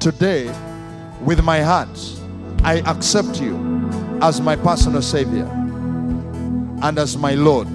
[0.00, 0.50] Today,
[1.20, 2.00] with my heart,
[2.64, 3.90] I accept you
[4.22, 5.44] as my personal Savior
[6.82, 7.68] and as my Lord.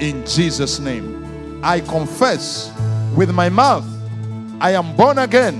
[0.00, 1.13] In Jesus' name,
[1.66, 2.70] I confess
[3.16, 3.86] with my mouth,
[4.60, 5.56] I am born again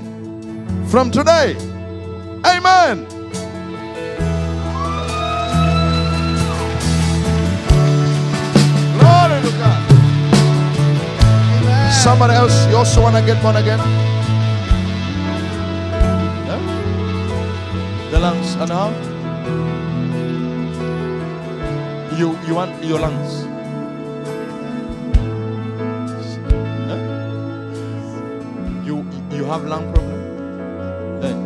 [0.89, 1.57] from today.
[2.45, 3.07] Amen.
[9.01, 9.81] Glory to God.
[11.91, 13.81] Somebody else, you also want to get born again?
[18.11, 18.91] The lungs and how?
[22.19, 23.44] You you want your lungs?
[29.45, 30.21] You have lung problem?
[31.21, 31.37] Then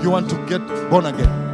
[0.00, 1.45] you want to get born again?